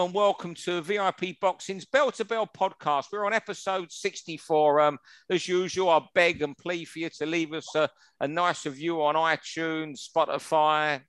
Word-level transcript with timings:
And 0.00 0.14
welcome 0.14 0.54
to 0.54 0.80
VIP 0.80 1.38
Boxing's 1.42 1.84
Bell 1.84 2.10
to 2.12 2.24
Bell 2.24 2.48
podcast. 2.48 3.08
We're 3.12 3.26
on 3.26 3.34
episode 3.34 3.92
64. 3.92 4.80
Um, 4.80 4.98
as 5.28 5.46
usual, 5.46 5.90
I 5.90 6.00
beg 6.14 6.40
and 6.40 6.56
plead 6.56 6.86
for 6.86 7.00
you 7.00 7.10
to 7.10 7.26
leave 7.26 7.52
us 7.52 7.68
a, 7.74 7.86
a 8.18 8.26
nice 8.26 8.64
review 8.64 9.02
on 9.02 9.14
iTunes, 9.14 10.08
Spotify, 10.08 11.02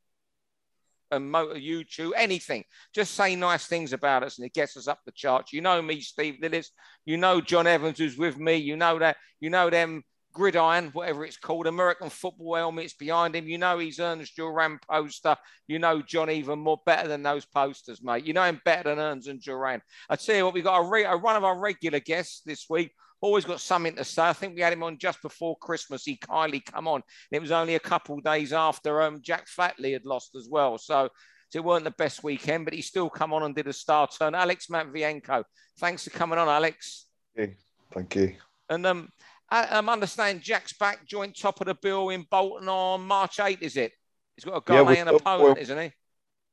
and 1.09 1.31
Motor 1.31 1.57
YouTube, 1.57 2.11
anything. 2.17 2.65
Just 2.93 3.13
say 3.13 3.33
nice 3.37 3.65
things 3.65 3.93
about 3.93 4.23
us 4.23 4.37
and 4.37 4.45
it 4.45 4.53
gets 4.53 4.75
us 4.75 4.89
up 4.89 4.99
the 5.05 5.13
charts. 5.13 5.53
You 5.53 5.61
know 5.61 5.81
me, 5.81 6.01
Steve 6.01 6.39
Lillis. 6.43 6.67
You 7.05 7.15
know 7.15 7.39
John 7.39 7.67
Evans, 7.67 7.97
who's 7.97 8.17
with 8.17 8.37
me. 8.37 8.57
You 8.57 8.75
know 8.75 8.99
that. 8.99 9.15
You 9.39 9.51
know 9.51 9.69
them 9.69 10.03
gridiron, 10.33 10.89
whatever 10.93 11.25
it's 11.25 11.37
called, 11.37 11.67
American 11.67 12.09
football 12.09 12.55
helmets 12.55 12.93
behind 12.93 13.35
him. 13.35 13.47
You 13.47 13.57
know 13.57 13.79
he's 13.79 13.99
Ernest 13.99 14.35
Duran 14.35 14.79
poster. 14.89 15.35
You 15.67 15.79
know 15.79 16.01
John 16.01 16.29
even 16.29 16.59
more 16.59 16.81
better 16.85 17.07
than 17.07 17.23
those 17.23 17.45
posters, 17.45 18.01
mate. 18.03 18.25
You 18.25 18.33
know 18.33 18.43
him 18.43 18.61
better 18.65 18.95
than 18.95 18.97
Hearns 18.97 19.27
and 19.27 19.41
Duran. 19.41 19.81
I 20.09 20.15
tell 20.15 20.35
you 20.35 20.45
what, 20.45 20.53
we've 20.53 20.63
got 20.63 20.79
a, 20.79 20.89
re- 20.89 21.05
a 21.05 21.17
one 21.17 21.35
of 21.35 21.43
our 21.43 21.59
regular 21.59 21.99
guests 21.99 22.41
this 22.45 22.65
week. 22.69 22.91
Always 23.21 23.45
got 23.45 23.61
something 23.61 23.95
to 23.97 24.03
say. 24.03 24.23
I 24.23 24.33
think 24.33 24.55
we 24.55 24.61
had 24.61 24.73
him 24.73 24.83
on 24.83 24.97
just 24.97 25.21
before 25.21 25.55
Christmas. 25.57 26.03
He 26.03 26.15
kindly 26.15 26.59
come 26.59 26.87
on. 26.87 27.03
It 27.31 27.39
was 27.39 27.51
only 27.51 27.75
a 27.75 27.79
couple 27.79 28.19
days 28.19 28.51
after 28.51 29.03
um, 29.03 29.21
Jack 29.21 29.45
Flatley 29.47 29.93
had 29.93 30.05
lost 30.05 30.35
as 30.35 30.47
well. 30.49 30.77
So 30.79 31.09
so 31.51 31.59
it 31.59 31.65
weren't 31.65 31.83
the 31.83 31.91
best 31.91 32.23
weekend, 32.23 32.63
but 32.63 32.73
he 32.73 32.81
still 32.81 33.09
come 33.09 33.33
on 33.33 33.43
and 33.43 33.53
did 33.53 33.67
a 33.67 33.73
star 33.73 34.07
turn. 34.07 34.35
Alex 34.35 34.67
Matvienko, 34.67 35.43
thanks 35.79 36.05
for 36.05 36.09
coming 36.11 36.39
on, 36.39 36.47
Alex. 36.47 37.07
Okay, 37.37 37.55
thank 37.93 38.15
you. 38.15 38.35
And 38.69 38.85
um, 38.85 39.09
I, 39.51 39.77
am 39.77 39.89
understand 39.89 40.41
Jack's 40.41 40.73
back, 40.73 41.05
joint 41.05 41.37
top 41.37 41.59
of 41.59 41.67
the 41.67 41.75
bill 41.75 42.09
in 42.09 42.25
Bolton 42.31 42.69
on 42.69 43.01
March 43.01 43.37
8th, 43.37 43.61
is 43.61 43.75
it? 43.75 43.91
He's 44.35 44.45
got 44.45 44.55
a 44.55 44.61
Ghanaian 44.61 45.05
yeah, 45.05 45.15
opponent, 45.15 45.57
isn't 45.59 45.77
he? 45.77 45.91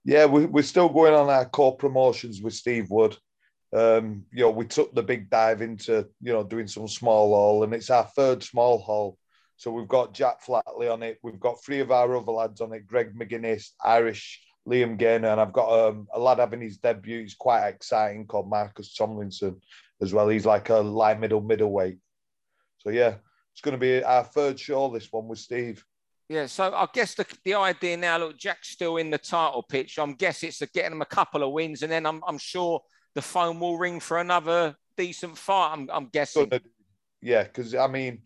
Yeah, 0.05 0.27
we, 0.27 0.47
we're 0.47 0.63
still 0.63 0.89
going 0.89 1.15
on 1.15 1.31
our 1.31 1.45
core 1.45 1.77
promotions 1.77 2.43
with 2.43 2.55
Steve 2.55 2.91
Wood. 2.91 3.17
Um, 3.75 4.25
you 4.33 4.41
know, 4.41 4.51
we 4.51 4.67
took 4.67 4.95
the 4.95 5.03
big 5.03 5.31
dive 5.31 5.63
into, 5.63 6.09
you 6.21 6.33
know, 6.33 6.43
doing 6.43 6.67
some 6.67 6.89
small 6.89 7.29
hall, 7.29 7.63
and 7.63 7.73
it's 7.73 7.91
our 7.91 8.05
third 8.05 8.43
small 8.43 8.79
hall. 8.79 9.17
So 9.57 9.71
we've 9.71 9.89
got 9.89 10.15
Jack 10.15 10.45
Flatley 10.45 10.93
on 10.93 11.03
it. 11.03 11.19
We've 11.23 11.41
got 11.41 11.63
three 11.65 11.81
of 11.81 11.91
our 11.91 12.17
other 12.17 12.33
lads 12.33 12.61
on 12.61 12.73
it 12.73 12.87
Greg 12.87 13.15
McGuinness, 13.15 13.71
Irish 13.85 14.41
Liam 14.69 14.99
Gaynor, 14.99 15.29
and 15.29 15.41
I've 15.41 15.53
got 15.53 15.89
um, 15.89 16.09
a 16.13 16.19
lad 16.19 16.39
having 16.39 16.61
his 16.61 16.79
debut. 16.79 17.23
He's 17.23 17.35
quite 17.35 17.69
exciting 17.69 18.27
called 18.27 18.49
Marcus 18.49 18.95
Tomlinson 18.95 19.61
as 20.01 20.13
well. 20.13 20.29
He's 20.29 20.47
like 20.47 20.69
a 20.71 20.77
light 20.77 21.21
middle 21.21 21.41
middleweight. 21.41 21.99
So 22.79 22.91
yeah, 22.91 23.15
it's 23.53 23.61
going 23.61 23.73
to 23.73 23.79
be 23.79 24.03
our 24.03 24.25
third 24.25 24.59
show. 24.59 24.89
This 24.89 25.13
one 25.13 25.29
with 25.29 25.39
Steve. 25.39 25.85
Yeah, 26.29 26.47
so 26.47 26.75
I 26.75 26.87
guess 26.93 27.15
the, 27.15 27.27
the 27.45 27.55
idea 27.55 27.97
now, 27.97 28.19
look, 28.19 28.37
Jack's 28.37 28.69
still 28.69 28.99
in 28.99 29.11
the 29.11 29.19
title 29.19 29.63
pitch. 29.63 29.99
I'm 29.99 30.13
guessing 30.15 30.51
it's 30.51 30.63
getting 30.73 30.93
him 30.93 31.01
a 31.01 31.07
couple 31.07 31.43
of 31.43 31.53
wins, 31.53 31.83
and 31.83 31.91
then 31.91 32.05
I'm, 32.05 32.23
I'm 32.27 32.37
sure 32.37 32.83
the 33.15 33.23
phone 33.23 33.59
will 33.59 33.79
ring 33.79 33.99
for 33.99 34.19
another 34.19 34.77
decent 34.97 35.39
fight. 35.39 35.73
I'm, 35.73 35.89
I'm 35.91 36.09
guessing. 36.09 36.51
Yeah, 37.23 37.45
because 37.45 37.75
I 37.75 37.87
mean, 37.87 38.21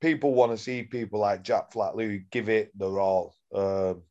people 0.00 0.34
want 0.34 0.52
to 0.52 0.58
see 0.58 0.82
people 0.82 1.20
like 1.20 1.42
Jack 1.42 1.72
Flatley 1.72 2.24
give 2.30 2.50
it 2.50 2.78
their 2.78 3.00
all. 3.00 3.34
Um, 3.54 4.02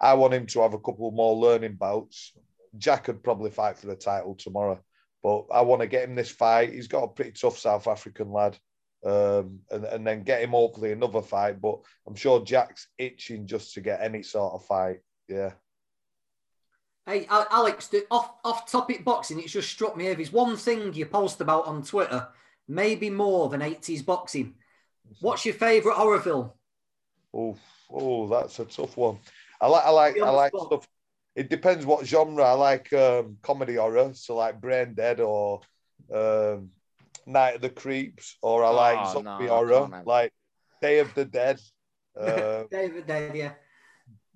I 0.00 0.14
want 0.14 0.34
him 0.34 0.46
to 0.46 0.62
have 0.62 0.74
a 0.74 0.78
couple 0.78 1.10
more 1.10 1.34
learning 1.34 1.74
bouts. 1.74 2.32
Jack 2.78 3.04
could 3.04 3.22
probably 3.22 3.50
fight 3.50 3.76
for 3.76 3.88
the 3.88 3.96
title 3.96 4.34
tomorrow, 4.34 4.80
but 5.22 5.46
I 5.52 5.62
want 5.62 5.82
to 5.82 5.88
get 5.88 6.08
him 6.08 6.14
this 6.14 6.30
fight. 6.30 6.72
He's 6.72 6.88
got 6.88 7.04
a 7.04 7.08
pretty 7.08 7.32
tough 7.32 7.58
South 7.58 7.86
African 7.88 8.30
lad 8.30 8.56
um, 9.04 9.60
and, 9.70 9.84
and 9.84 10.06
then 10.06 10.22
get 10.22 10.42
him 10.42 10.50
hopefully 10.50 10.92
another 10.92 11.22
fight. 11.22 11.60
But 11.60 11.78
I'm 12.06 12.14
sure 12.14 12.44
Jack's 12.44 12.88
itching 12.98 13.46
just 13.46 13.74
to 13.74 13.80
get 13.80 14.00
any 14.02 14.22
sort 14.22 14.54
of 14.54 14.64
fight. 14.64 15.00
Yeah. 15.28 15.52
Hey, 17.06 17.26
Alex, 17.28 17.90
off 18.12 18.34
off 18.44 18.70
topic 18.70 19.04
boxing, 19.04 19.40
it's 19.40 19.52
just 19.52 19.70
struck 19.70 19.96
me. 19.96 20.06
If 20.06 20.20
it's 20.20 20.32
one 20.32 20.56
thing 20.56 20.94
you 20.94 21.06
post 21.06 21.40
about 21.40 21.66
on 21.66 21.82
Twitter, 21.82 22.28
maybe 22.68 23.10
more 23.10 23.48
than 23.48 23.60
80s 23.60 24.04
boxing. 24.04 24.54
What's 25.20 25.44
your 25.44 25.54
favourite 25.54 25.96
horror 25.96 26.20
film? 26.20 26.52
Oh, 27.34 27.56
oh, 27.90 28.28
that's 28.28 28.58
a 28.60 28.64
tough 28.64 28.96
one. 28.96 29.18
I 29.60 29.66
like, 29.66 29.84
I 29.84 29.90
like, 29.90 30.20
I 30.20 30.30
like 30.30 30.52
stuff. 30.56 30.88
It 31.34 31.50
depends 31.50 31.84
what 31.86 32.06
genre. 32.06 32.44
I 32.44 32.52
like 32.52 32.92
um, 32.92 33.36
comedy 33.42 33.76
horror, 33.76 34.12
so 34.14 34.36
like 34.36 34.60
Brain 34.60 34.94
Dead 34.94 35.18
or 35.20 35.60
um, 36.14 36.70
Night 37.26 37.56
of 37.56 37.60
the 37.60 37.70
Creeps, 37.70 38.36
or 38.42 38.64
I 38.64 38.70
like 38.70 38.98
oh, 39.00 39.12
zombie 39.12 39.46
no, 39.46 39.50
horror, 39.50 40.02
like 40.04 40.32
Day 40.80 40.98
of 40.98 41.14
the 41.14 41.24
Dead. 41.24 41.60
Uh, 42.18 42.64
Day 42.70 42.86
of 42.86 42.94
the 42.94 43.02
Dead, 43.02 43.36
yeah. 43.36 43.52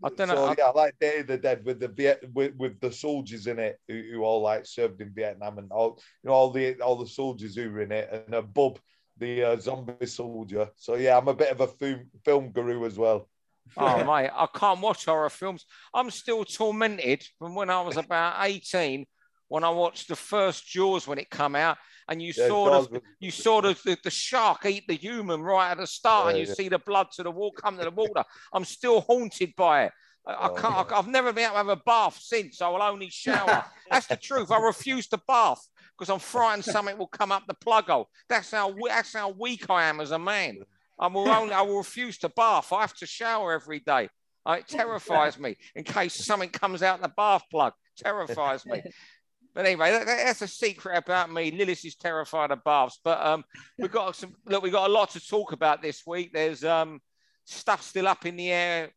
I 0.02 0.10
don't 0.10 0.28
know. 0.28 0.34
So, 0.34 0.54
yeah, 0.58 0.66
I 0.66 0.72
like 0.72 0.98
Day 1.00 1.20
of 1.20 1.26
the 1.26 1.38
Dead 1.38 1.64
with 1.64 1.80
the 1.80 1.88
Viet 1.88 2.28
with, 2.34 2.54
with 2.56 2.80
the 2.80 2.92
soldiers 2.92 3.46
in 3.46 3.58
it 3.58 3.78
who, 3.88 4.02
who, 4.12 4.22
all 4.22 4.42
like 4.42 4.66
served 4.66 5.00
in 5.00 5.12
Vietnam 5.14 5.58
and 5.58 5.72
all 5.72 5.98
you 6.22 6.28
know 6.28 6.34
all 6.34 6.50
the 6.50 6.80
all 6.80 6.96
the 6.96 7.06
soldiers 7.06 7.56
who 7.56 7.70
were 7.70 7.80
in 7.80 7.92
it 7.92 8.08
and 8.12 8.34
a 8.34 8.42
Bub, 8.42 8.78
the 9.18 9.42
uh, 9.42 9.56
zombie 9.58 10.06
soldier. 10.06 10.68
So 10.76 10.96
yeah, 10.96 11.16
I'm 11.16 11.28
a 11.28 11.34
bit 11.34 11.50
of 11.50 11.60
a 11.60 11.66
film 11.66 12.10
film 12.24 12.52
guru 12.52 12.84
as 12.84 12.98
well. 12.98 13.28
oh 13.76 13.98
mate, 14.04 14.30
I 14.34 14.46
can't 14.54 14.80
watch 14.80 15.06
horror 15.06 15.30
films. 15.30 15.64
I'm 15.94 16.10
still 16.10 16.44
tormented 16.44 17.26
from 17.38 17.54
when 17.54 17.70
I 17.70 17.80
was 17.80 17.96
about 17.96 18.36
18 18.46 19.06
when 19.48 19.64
I 19.64 19.70
watched 19.70 20.08
the 20.08 20.16
first 20.16 20.66
Jaws 20.66 21.06
when 21.06 21.18
it 21.18 21.30
come 21.30 21.54
out 21.54 21.78
and 22.08 22.22
you 22.22 22.32
yeah, 22.36 22.48
sort 22.48 22.72
of 22.72 23.00
you 23.20 23.30
sort 23.30 23.64
of 23.64 23.80
the, 23.82 23.96
the, 24.02 24.10
shark 24.10 24.64
eat 24.66 24.84
the 24.86 24.94
human 24.94 25.42
right 25.42 25.72
at 25.72 25.78
the 25.78 25.86
start, 25.86 26.26
yeah, 26.26 26.30
and 26.30 26.38
you 26.40 26.46
yeah. 26.46 26.54
see 26.54 26.68
the 26.68 26.78
blood 26.78 27.08
to 27.12 27.22
the 27.22 27.30
wall 27.30 27.52
come 27.52 27.78
to 27.78 27.84
the 27.84 27.90
water. 27.90 28.24
I'm 28.52 28.64
still 28.64 29.00
haunted 29.00 29.54
by 29.56 29.84
it. 29.84 29.92
I, 30.26 30.32
I 30.32 30.48
oh, 30.48 30.54
can't. 30.54 30.92
I, 30.92 30.96
have 30.96 31.08
never 31.08 31.32
been 31.32 31.44
able 31.44 31.52
to 31.52 31.58
have 31.58 31.68
a 31.68 31.76
bath 31.76 32.18
since. 32.20 32.60
I 32.62 32.68
will 32.68 32.82
only 32.82 33.10
shower. 33.10 33.64
That's 33.90 34.06
the 34.06 34.16
truth. 34.16 34.50
I 34.50 34.58
refuse 34.60 35.08
to 35.08 35.20
bath 35.26 35.66
because 35.96 36.12
I'm 36.12 36.20
frightened 36.20 36.64
something 36.64 36.98
will 36.98 37.06
come 37.06 37.32
up 37.32 37.44
the 37.46 37.54
plug 37.54 37.86
hole. 37.86 38.08
That's 38.28 38.50
how 38.50 38.74
that's 38.86 39.12
how 39.12 39.30
weak 39.30 39.68
I 39.70 39.84
am 39.84 40.00
as 40.00 40.10
a 40.10 40.18
man. 40.18 40.58
I 40.98 41.08
will 41.08 41.28
only. 41.28 41.54
I 41.54 41.62
will 41.62 41.78
refuse 41.78 42.18
to 42.18 42.28
bath. 42.28 42.72
I 42.72 42.82
have 42.82 42.94
to 42.96 43.06
shower 43.06 43.52
every 43.52 43.80
day. 43.80 44.08
It 44.48 44.68
terrifies 44.68 45.40
me 45.40 45.56
in 45.74 45.82
case 45.82 46.24
something 46.24 46.50
comes 46.50 46.82
out 46.82 47.02
the 47.02 47.08
bath 47.08 47.42
plug. 47.50 47.72
Terrifies 47.96 48.64
me. 48.64 48.82
But 49.56 49.64
anyway, 49.64 49.90
that, 49.90 50.04
that's 50.04 50.42
a 50.42 50.48
secret 50.48 50.98
about 50.98 51.32
me. 51.32 51.50
Lillis 51.50 51.86
is 51.86 51.96
terrified 51.96 52.50
of 52.50 52.62
baths. 52.62 53.00
But 53.02 53.24
um, 53.24 53.42
we've 53.78 53.90
got 53.90 54.14
some 54.14 54.36
look. 54.44 54.62
We've 54.62 54.70
got 54.70 54.90
a 54.90 54.92
lot 54.92 55.10
to 55.10 55.26
talk 55.26 55.52
about 55.52 55.80
this 55.80 56.02
week. 56.06 56.34
There's 56.34 56.62
um, 56.62 57.00
stuff 57.46 57.80
still 57.80 58.06
up 58.06 58.26
in 58.26 58.36
the 58.36 58.52
air 58.52 58.90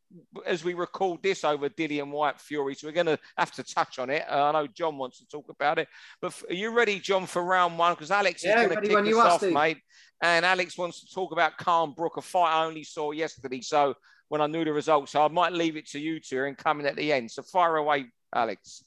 as 0.45 0.61
we 0.61 0.73
record 0.73 1.23
this 1.23 1.45
over 1.45 1.69
Dillian 1.69 2.11
Whyte 2.11 2.41
Fury. 2.41 2.75
So 2.75 2.87
we're 2.87 2.93
going 2.93 3.05
to 3.05 3.17
have 3.37 3.53
to 3.53 3.63
touch 3.63 3.99
on 3.99 4.09
it. 4.09 4.25
Uh, 4.29 4.49
I 4.49 4.51
know 4.51 4.67
John 4.67 4.97
wants 4.97 5.19
to 5.19 5.27
talk 5.27 5.47
about 5.47 5.79
it. 5.79 5.87
But 6.21 6.27
f- 6.27 6.43
are 6.49 6.53
you 6.53 6.71
ready, 6.71 6.99
John, 6.99 7.25
for 7.25 7.41
round 7.41 7.77
one? 7.77 7.93
Because 7.93 8.11
Alex 8.11 8.43
yeah, 8.43 8.63
is 8.63 8.67
going 8.67 8.81
to 8.81 8.87
kick 8.89 9.15
us 9.15 9.15
off, 9.15 9.39
to. 9.39 9.51
mate. 9.51 9.77
And 10.21 10.45
Alex 10.45 10.77
wants 10.77 10.99
to 11.05 11.15
talk 11.15 11.31
about 11.31 11.57
Khan 11.57 11.93
Brook, 11.93 12.17
a 12.17 12.21
fight 12.21 12.51
I 12.51 12.65
only 12.65 12.83
saw 12.83 13.11
yesterday. 13.11 13.61
So 13.61 13.93
when 14.27 14.41
I 14.41 14.47
knew 14.47 14.65
the 14.65 14.73
results, 14.73 15.13
so 15.13 15.23
I 15.23 15.29
might 15.29 15.53
leave 15.53 15.77
it 15.77 15.87
to 15.91 15.99
you 15.99 16.19
two 16.19 16.43
and 16.43 16.57
coming 16.57 16.85
at 16.85 16.97
the 16.97 17.13
end. 17.13 17.31
So 17.31 17.43
fire 17.43 17.77
away, 17.77 18.07
Alex. 18.35 18.83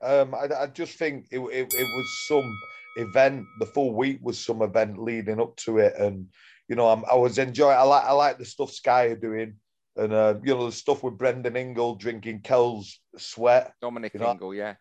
Um, 0.00 0.34
I, 0.34 0.48
I 0.62 0.66
just 0.66 0.98
think 0.98 1.26
it, 1.30 1.38
it, 1.40 1.66
it 1.72 1.88
was 1.96 2.26
some 2.28 2.58
event. 2.96 3.44
The 3.58 3.66
full 3.66 3.94
week 3.94 4.20
was 4.22 4.38
some 4.38 4.62
event 4.62 4.98
leading 4.98 5.40
up 5.40 5.56
to 5.58 5.78
it, 5.78 5.94
and 5.98 6.26
you 6.68 6.76
know, 6.76 6.88
I'm, 6.88 7.04
i 7.10 7.14
was 7.14 7.38
enjoying. 7.38 7.76
I 7.76 7.82
like 7.82 8.04
I 8.04 8.12
like 8.12 8.38
the 8.38 8.44
stuff 8.44 8.70
Sky 8.70 9.04
are 9.04 9.16
doing, 9.16 9.54
and 9.96 10.12
uh, 10.12 10.34
you 10.42 10.54
know, 10.54 10.66
the 10.66 10.72
stuff 10.72 11.02
with 11.02 11.18
Brendan 11.18 11.56
Ingle 11.56 11.96
drinking 11.96 12.40
Kell's 12.42 13.00
sweat. 13.16 13.72
Dominic 13.80 14.14
you 14.14 14.20
know, 14.20 14.32
Ingle, 14.32 14.54
yeah. 14.54 14.74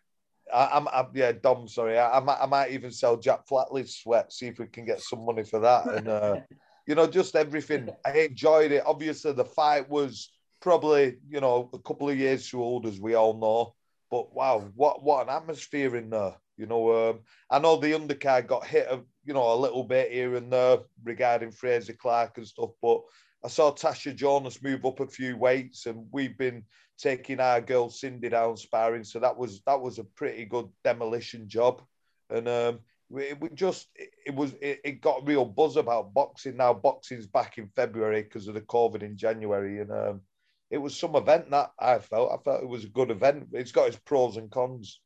I, 0.53 0.77
am 0.77 1.07
yeah, 1.13 1.31
Dom. 1.33 1.67
Sorry, 1.67 1.97
I, 1.97 2.17
I, 2.17 2.19
might, 2.19 2.38
I 2.39 2.45
might 2.45 2.72
even 2.72 2.91
sell 2.91 3.17
Jack 3.17 3.47
Flatley's 3.47 3.97
sweat. 3.97 4.31
See 4.31 4.47
if 4.47 4.59
we 4.59 4.68
can 4.68 4.86
get 4.86 5.01
some 5.01 5.25
money 5.25 5.44
for 5.44 5.59
that, 5.59 5.88
and 5.94 6.07
uh, 6.07 6.38
you 6.86 6.95
know, 6.95 7.07
just 7.07 7.36
everything. 7.36 7.89
I 8.06 8.19
enjoyed 8.19 8.71
it. 8.71 8.83
Obviously, 8.86 9.33
the 9.33 9.45
fight 9.45 9.89
was 9.89 10.30
probably 10.62 11.18
you 11.30 11.42
know 11.42 11.69
a 11.74 11.80
couple 11.80 12.09
of 12.09 12.18
years 12.18 12.50
too 12.50 12.62
old, 12.62 12.86
as 12.86 13.00
we 13.00 13.15
all 13.15 13.39
know. 13.39 13.74
But 14.09 14.33
wow, 14.33 14.69
what 14.75 15.04
what 15.04 15.27
an 15.27 15.36
atmosphere 15.36 15.95
in 15.95 16.09
there. 16.09 16.36
You 16.57 16.65
know, 16.65 17.09
um, 17.09 17.19
I 17.51 17.59
know 17.59 17.77
the 17.77 17.92
undercard 17.92 18.48
got 18.48 18.65
hit, 18.65 18.88
a, 18.89 19.01
you 19.24 19.33
know, 19.33 19.54
a 19.54 19.56
little 19.56 19.83
bit 19.83 20.12
here 20.12 20.36
and 20.36 20.51
there 20.51 20.80
regarding 21.04 21.51
Frazer 21.51 21.94
Clarke 21.94 22.38
and 22.38 22.48
stuff, 22.48 22.71
but 22.81 23.01
I 23.44 23.48
saw 23.48 23.71
Tasha 23.71 24.15
Jonas 24.15 24.63
move 24.63 24.83
up 24.86 25.00
a 25.00 25.07
few 25.07 25.38
weights, 25.38 25.86
and 25.86 26.07
we've 26.12 26.38
been 26.38 26.63
taking 26.98 27.39
our 27.39 27.62
girl 27.62 27.89
Cindy 27.89 28.30
down 28.30 28.57
sparring, 28.57 29.04
so 29.04 29.19
that 29.19 29.38
was 29.38 29.62
that 29.65 29.80
was 29.80 30.00
a 30.00 30.04
pretty 30.04 30.45
good 30.45 30.68
demolition 30.83 31.48
job, 31.48 31.83
and 32.30 32.48
um, 32.48 32.80
it, 33.15 33.39
we 33.39 33.50
just 33.50 33.88
it, 33.95 34.09
it 34.25 34.36
was 34.36 34.54
it, 34.62 34.81
it, 34.83 35.01
got 35.01 35.27
real 35.27 35.45
buzz 35.45 35.77
about 35.77 36.13
boxing. 36.13 36.57
Now 36.57 36.74
boxing's 36.74 37.27
back 37.27 37.57
in 37.59 37.69
February 37.75 38.24
because 38.24 38.48
of 38.48 38.56
the 38.56 38.62
COVID 38.62 39.04
in 39.04 39.15
January, 39.15 39.80
and 39.80 39.92
um, 39.92 40.21
it 40.69 40.78
was 40.78 40.98
some 40.98 41.16
event 41.16 41.50
that 41.52 41.72
I 41.80 42.00
felt. 42.00 42.31
I 42.31 42.44
felt 42.44 42.64
it 42.64 42.69
was 42.69 42.84
a 42.84 42.90
good 42.90 43.12
event. 43.12 43.48
It's 43.54 43.72
got 43.72 43.88
its 43.88 43.98
pros 43.98 44.38
and 44.38 44.52
cons. 44.52 45.00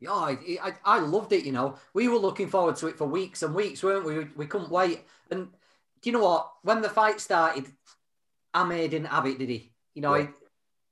Yeah, 0.00 0.12
I, 0.12 0.38
I, 0.62 0.72
I 0.84 0.98
loved 1.00 1.32
it. 1.32 1.44
You 1.44 1.52
know, 1.52 1.76
we 1.92 2.08
were 2.08 2.16
looking 2.16 2.48
forward 2.48 2.76
to 2.76 2.86
it 2.88 2.96
for 2.96 3.06
weeks 3.06 3.42
and 3.42 3.54
weeks, 3.54 3.82
weren't 3.82 4.06
we? 4.06 4.26
We, 4.34 4.46
couldn't 4.46 4.70
wait. 4.70 5.04
And 5.30 5.48
do 6.00 6.10
you 6.10 6.12
know 6.12 6.24
what? 6.24 6.50
When 6.62 6.80
the 6.80 6.88
fight 6.88 7.20
started, 7.20 7.66
Amir 8.54 8.88
didn't 8.88 9.08
have 9.08 9.26
it, 9.26 9.38
did 9.38 9.50
he? 9.50 9.72
You 9.94 10.02
know, 10.02 10.14
yeah. 10.14 10.26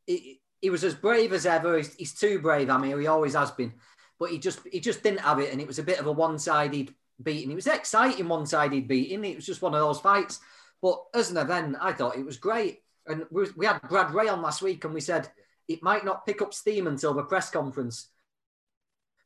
he, 0.06 0.17
he, 0.17 0.41
he 0.61 0.71
was 0.71 0.85
as 0.85 0.95
brave 0.95 1.33
as 1.33 1.47
ever. 1.47 1.79
He's, 1.79 1.95
he's 1.95 2.15
too 2.15 2.39
brave, 2.39 2.69
Amir. 2.69 3.00
He 3.00 3.06
always 3.06 3.35
has 3.35 3.50
been. 3.50 3.73
but 4.19 4.31
he 4.31 4.39
just 4.39 4.61
he 4.71 4.81
just 4.81 5.03
didn't 5.03 5.21
have 5.21 5.39
it, 5.39 5.53
and 5.53 5.61
it 5.61 5.67
was 5.67 5.79
a 5.79 5.85
bit 5.85 6.00
of 6.00 6.06
a 6.06 6.12
one-sided 6.12 6.95
beating. 7.23 7.50
It 7.50 7.55
was 7.55 7.67
exciting 7.67 8.29
one-sided 8.29 8.89
beating. 8.89 9.25
It 9.25 9.37
was 9.37 9.47
just 9.47 9.62
one 9.62 9.75
of 9.75 9.81
those 9.81 10.00
fights. 10.00 10.41
But 10.83 11.03
as 11.15 11.31
an 11.31 11.37
event, 11.39 11.77
I 11.81 11.93
thought 11.93 12.17
it 12.17 12.25
was 12.25 12.37
great. 12.37 12.83
And 13.08 13.26
we, 13.31 13.46
we 13.56 13.66
had 13.66 13.81
Brad 13.88 14.12
Ray 14.12 14.28
on 14.28 14.43
last 14.43 14.62
week, 14.62 14.84
and 14.84 14.94
we 14.94 15.00
said 15.00 15.28
it 15.66 15.82
might 15.82 16.05
not 16.05 16.26
pick 16.26 16.43
up 16.43 16.55
steam 16.55 16.87
until 16.87 17.14
the 17.14 17.22
press 17.22 17.50
conference. 17.50 18.08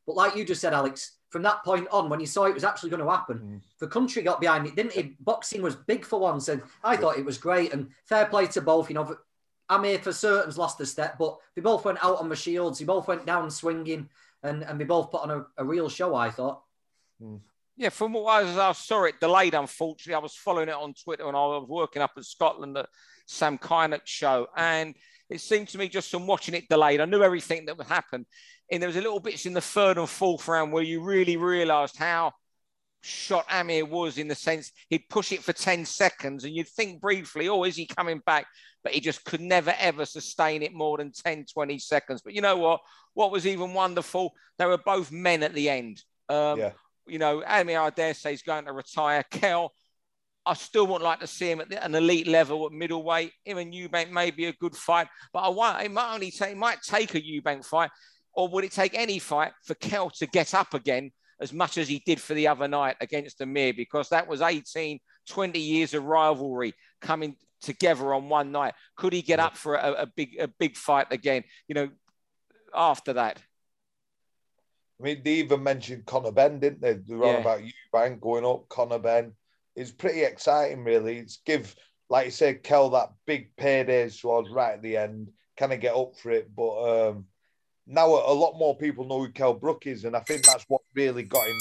But 0.06 0.16
like 0.16 0.36
you 0.36 0.44
just 0.44 0.60
said, 0.60 0.72
Alex, 0.72 1.18
from 1.30 1.42
that 1.42 1.64
point 1.64 1.88
on, 1.90 2.08
when 2.08 2.20
you 2.20 2.26
saw 2.26 2.44
it 2.44 2.54
was 2.54 2.64
actually 2.64 2.90
going 2.90 3.02
to 3.02 3.10
happen, 3.10 3.38
mm. 3.38 3.60
the 3.78 3.86
country 3.86 4.22
got 4.22 4.40
behind 4.40 4.66
it, 4.66 4.76
didn't 4.76 4.96
it? 4.96 5.24
Boxing 5.24 5.62
was 5.62 5.76
big 5.76 6.04
for 6.04 6.20
once, 6.20 6.48
and 6.48 6.62
I 6.82 6.96
thought 6.96 7.18
it 7.18 7.24
was 7.24 7.38
great. 7.38 7.72
And 7.72 7.88
fair 8.06 8.26
play 8.26 8.46
to 8.48 8.60
both. 8.60 8.88
You 8.90 8.94
know, 8.94 9.16
Amir 9.68 9.98
for 9.98 10.12
certain's 10.12 10.58
lost 10.58 10.80
a 10.80 10.86
step, 10.86 11.16
but 11.18 11.38
they 11.54 11.62
both 11.62 11.84
went 11.84 12.04
out 12.04 12.18
on 12.18 12.28
the 12.28 12.36
shields. 12.36 12.78
They 12.78 12.84
both 12.84 13.08
went 13.08 13.24
down 13.24 13.50
swinging, 13.50 14.08
and, 14.42 14.62
and 14.62 14.80
they 14.80 14.84
both 14.84 15.10
put 15.10 15.22
on 15.22 15.30
a, 15.30 15.46
a 15.56 15.64
real 15.64 15.88
show, 15.88 16.14
I 16.14 16.30
thought. 16.30 16.62
Mm. 17.22 17.40
Yeah, 17.76 17.88
from 17.88 18.12
what 18.12 18.44
I, 18.44 18.68
I 18.68 18.72
saw 18.72 19.04
it 19.04 19.20
delayed, 19.20 19.54
unfortunately. 19.54 20.14
I 20.14 20.18
was 20.18 20.34
following 20.34 20.68
it 20.68 20.74
on 20.74 20.94
Twitter 20.94 21.26
and 21.26 21.36
I 21.36 21.40
was 21.40 21.66
working 21.68 22.02
up 22.02 22.12
in 22.16 22.22
Scotland 22.22 22.76
at 22.76 22.88
Sam 23.26 23.58
Kynoch's 23.58 24.08
show. 24.08 24.48
And 24.56 24.94
it 25.30 25.40
seemed 25.40 25.68
to 25.68 25.78
me 25.78 25.88
just 25.88 26.10
from 26.10 26.26
watching 26.26 26.54
it 26.54 26.68
delayed, 26.68 27.00
I 27.00 27.06
knew 27.06 27.22
everything 27.22 27.66
that 27.66 27.78
would 27.78 27.86
happen. 27.86 28.26
And 28.70 28.82
there 28.82 28.88
was 28.88 28.96
a 28.96 29.02
little 29.02 29.20
bits 29.20 29.46
in 29.46 29.54
the 29.54 29.60
third 29.60 29.98
and 29.98 30.08
fourth 30.08 30.46
round 30.48 30.72
where 30.72 30.82
you 30.82 31.02
really 31.02 31.36
realised 31.36 31.96
how 31.96 32.32
shot 33.00 33.46
Amir 33.50 33.84
was 33.84 34.16
in 34.16 34.28
the 34.28 34.34
sense 34.34 34.70
he'd 34.88 35.08
push 35.08 35.32
it 35.32 35.42
for 35.42 35.52
10 35.52 35.84
seconds 35.84 36.44
and 36.44 36.54
you'd 36.54 36.68
think 36.68 37.00
briefly, 37.00 37.48
oh, 37.48 37.64
is 37.64 37.76
he 37.76 37.86
coming 37.86 38.22
back? 38.24 38.46
But 38.84 38.92
he 38.92 39.00
just 39.00 39.24
could 39.24 39.40
never, 39.40 39.74
ever 39.78 40.04
sustain 40.04 40.62
it 40.62 40.74
more 40.74 40.98
than 40.98 41.12
10, 41.12 41.46
20 41.52 41.78
seconds. 41.78 42.20
But 42.22 42.34
you 42.34 42.42
know 42.42 42.56
what? 42.58 42.80
What 43.14 43.32
was 43.32 43.46
even 43.46 43.74
wonderful? 43.74 44.32
They 44.58 44.66
were 44.66 44.78
both 44.78 45.10
men 45.10 45.42
at 45.42 45.54
the 45.54 45.70
end. 45.70 46.02
Um, 46.28 46.58
yeah 46.58 46.72
you 47.06 47.18
know, 47.18 47.42
Amir, 47.44 47.80
I 47.80 47.90
dare 47.90 48.14
say, 48.14 48.32
is 48.32 48.42
going 48.42 48.66
to 48.66 48.72
retire. 48.72 49.24
Kell, 49.30 49.72
I 50.44 50.54
still 50.54 50.86
would 50.88 51.02
like 51.02 51.20
to 51.20 51.26
see 51.26 51.50
him 51.50 51.60
at 51.60 51.72
an 51.72 51.94
elite 51.94 52.26
level 52.26 52.66
at 52.66 52.72
middleweight. 52.72 53.32
Him 53.44 53.58
and 53.58 53.72
Eubank 53.72 54.10
may 54.10 54.30
be 54.30 54.46
a 54.46 54.52
good 54.52 54.74
fight, 54.74 55.08
but 55.32 55.40
I 55.40 55.48
want 55.48 55.82
it 55.82 55.90
might 55.90 56.14
only 56.14 56.30
take 56.30 56.52
it 56.52 56.56
might 56.56 56.82
take 56.82 57.14
a 57.14 57.20
Eubank 57.20 57.64
fight, 57.64 57.90
or 58.32 58.48
would 58.48 58.64
it 58.64 58.72
take 58.72 58.94
any 58.94 59.18
fight 59.18 59.52
for 59.64 59.74
Kell 59.74 60.10
to 60.10 60.26
get 60.26 60.54
up 60.54 60.74
again 60.74 61.12
as 61.40 61.52
much 61.52 61.78
as 61.78 61.88
he 61.88 62.02
did 62.04 62.20
for 62.20 62.34
the 62.34 62.48
other 62.48 62.66
night 62.66 62.96
against 63.00 63.40
Amir? 63.40 63.72
Because 63.74 64.08
that 64.08 64.26
was 64.26 64.40
18, 64.40 64.98
20 65.28 65.58
years 65.58 65.94
of 65.94 66.04
rivalry 66.04 66.74
coming 67.00 67.36
together 67.60 68.12
on 68.12 68.28
one 68.28 68.50
night. 68.50 68.74
Could 68.96 69.12
he 69.12 69.22
get 69.22 69.38
up 69.38 69.56
for 69.56 69.76
a, 69.76 69.92
a 69.92 70.06
big 70.06 70.36
a 70.40 70.48
big 70.48 70.76
fight 70.76 71.06
again? 71.10 71.44
You 71.68 71.74
know, 71.74 71.88
after 72.74 73.12
that. 73.12 73.40
I 75.02 75.04
mean, 75.04 75.22
they 75.24 75.32
even 75.34 75.64
mentioned 75.64 76.06
Conor 76.06 76.30
Benn, 76.30 76.60
didn't 76.60 76.80
they? 76.80 76.92
They 76.92 77.14
were 77.14 77.26
yeah. 77.26 77.34
on 77.34 77.40
about 77.40 77.60
Eubank 77.92 78.20
going 78.20 78.46
up, 78.46 78.68
Conor 78.68 79.00
Benn. 79.00 79.32
It's 79.74 79.90
pretty 79.90 80.22
exciting, 80.22 80.84
really. 80.84 81.18
It's 81.18 81.38
give, 81.44 81.74
like 82.08 82.26
you 82.26 82.30
said, 82.30 82.62
Kell 82.62 82.90
that 82.90 83.10
big 83.26 83.56
payday 83.56 84.08
towards 84.10 84.48
right 84.50 84.74
at 84.74 84.82
the 84.82 84.96
end, 84.96 85.32
kind 85.56 85.72
of 85.72 85.80
get 85.80 85.96
up 85.96 86.16
for 86.16 86.30
it. 86.30 86.54
But 86.54 87.08
um, 87.08 87.24
now 87.84 88.06
a 88.06 88.32
lot 88.32 88.58
more 88.58 88.76
people 88.76 89.08
know 89.08 89.18
who 89.18 89.32
Kell 89.32 89.54
Brook 89.54 89.88
is, 89.88 90.04
and 90.04 90.14
I 90.14 90.20
think 90.20 90.44
that's 90.44 90.64
what 90.68 90.82
really 90.94 91.24
got 91.24 91.48
him 91.48 91.58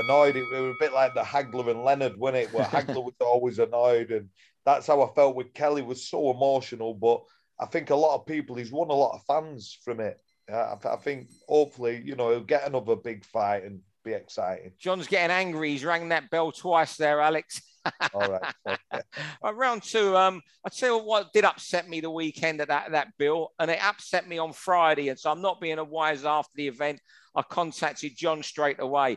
annoyed. 0.00 0.34
It, 0.34 0.44
it 0.52 0.60
was 0.60 0.74
a 0.74 0.80
bit 0.84 0.92
like 0.92 1.14
the 1.14 1.20
Hagler 1.20 1.70
and 1.70 1.84
Leonard, 1.84 2.16
wasn't 2.16 2.44
it? 2.44 2.52
Where 2.52 2.64
Hagler 2.66 3.04
was 3.04 3.14
always 3.20 3.60
annoyed, 3.60 4.10
and 4.10 4.30
that's 4.64 4.88
how 4.88 5.00
I 5.02 5.14
felt 5.14 5.36
with 5.36 5.54
Kelly. 5.54 5.82
Was 5.82 6.08
so 6.08 6.32
emotional, 6.32 6.92
but 6.94 7.22
I 7.60 7.66
think 7.66 7.90
a 7.90 7.94
lot 7.94 8.16
of 8.16 8.26
people. 8.26 8.56
He's 8.56 8.72
won 8.72 8.90
a 8.90 8.94
lot 8.94 9.14
of 9.14 9.24
fans 9.26 9.78
from 9.84 10.00
it. 10.00 10.18
I, 10.52 10.76
I 10.84 10.96
think 10.96 11.28
hopefully, 11.48 12.02
you 12.04 12.16
know, 12.16 12.30
he'll 12.30 12.40
get 12.40 12.66
another 12.66 12.96
big 12.96 13.24
fight 13.24 13.64
and 13.64 13.80
be 14.04 14.12
exciting. 14.12 14.72
John's 14.78 15.06
getting 15.06 15.30
angry. 15.30 15.70
He's 15.70 15.84
rang 15.84 16.08
that 16.08 16.30
bell 16.30 16.52
twice 16.52 16.96
there, 16.96 17.20
Alex. 17.20 17.60
All 18.14 18.28
right. 18.28 19.54
Round 19.54 19.82
two. 19.82 20.16
Um, 20.16 20.42
I 20.64 20.68
tell 20.70 20.98
you 20.98 21.04
what 21.04 21.32
did 21.32 21.44
upset 21.44 21.88
me 21.88 22.00
the 22.00 22.10
weekend 22.10 22.60
at 22.60 22.68
that 22.68 22.92
that 22.92 23.08
bill, 23.18 23.52
and 23.58 23.70
it 23.70 23.82
upset 23.82 24.28
me 24.28 24.38
on 24.38 24.52
Friday. 24.52 25.08
And 25.08 25.18
so 25.18 25.30
I'm 25.30 25.42
not 25.42 25.60
being 25.60 25.78
a 25.78 25.84
wise 25.84 26.24
after 26.24 26.52
the 26.54 26.68
event. 26.68 27.00
I 27.34 27.42
contacted 27.42 28.16
John 28.16 28.42
straight 28.42 28.80
away. 28.80 29.16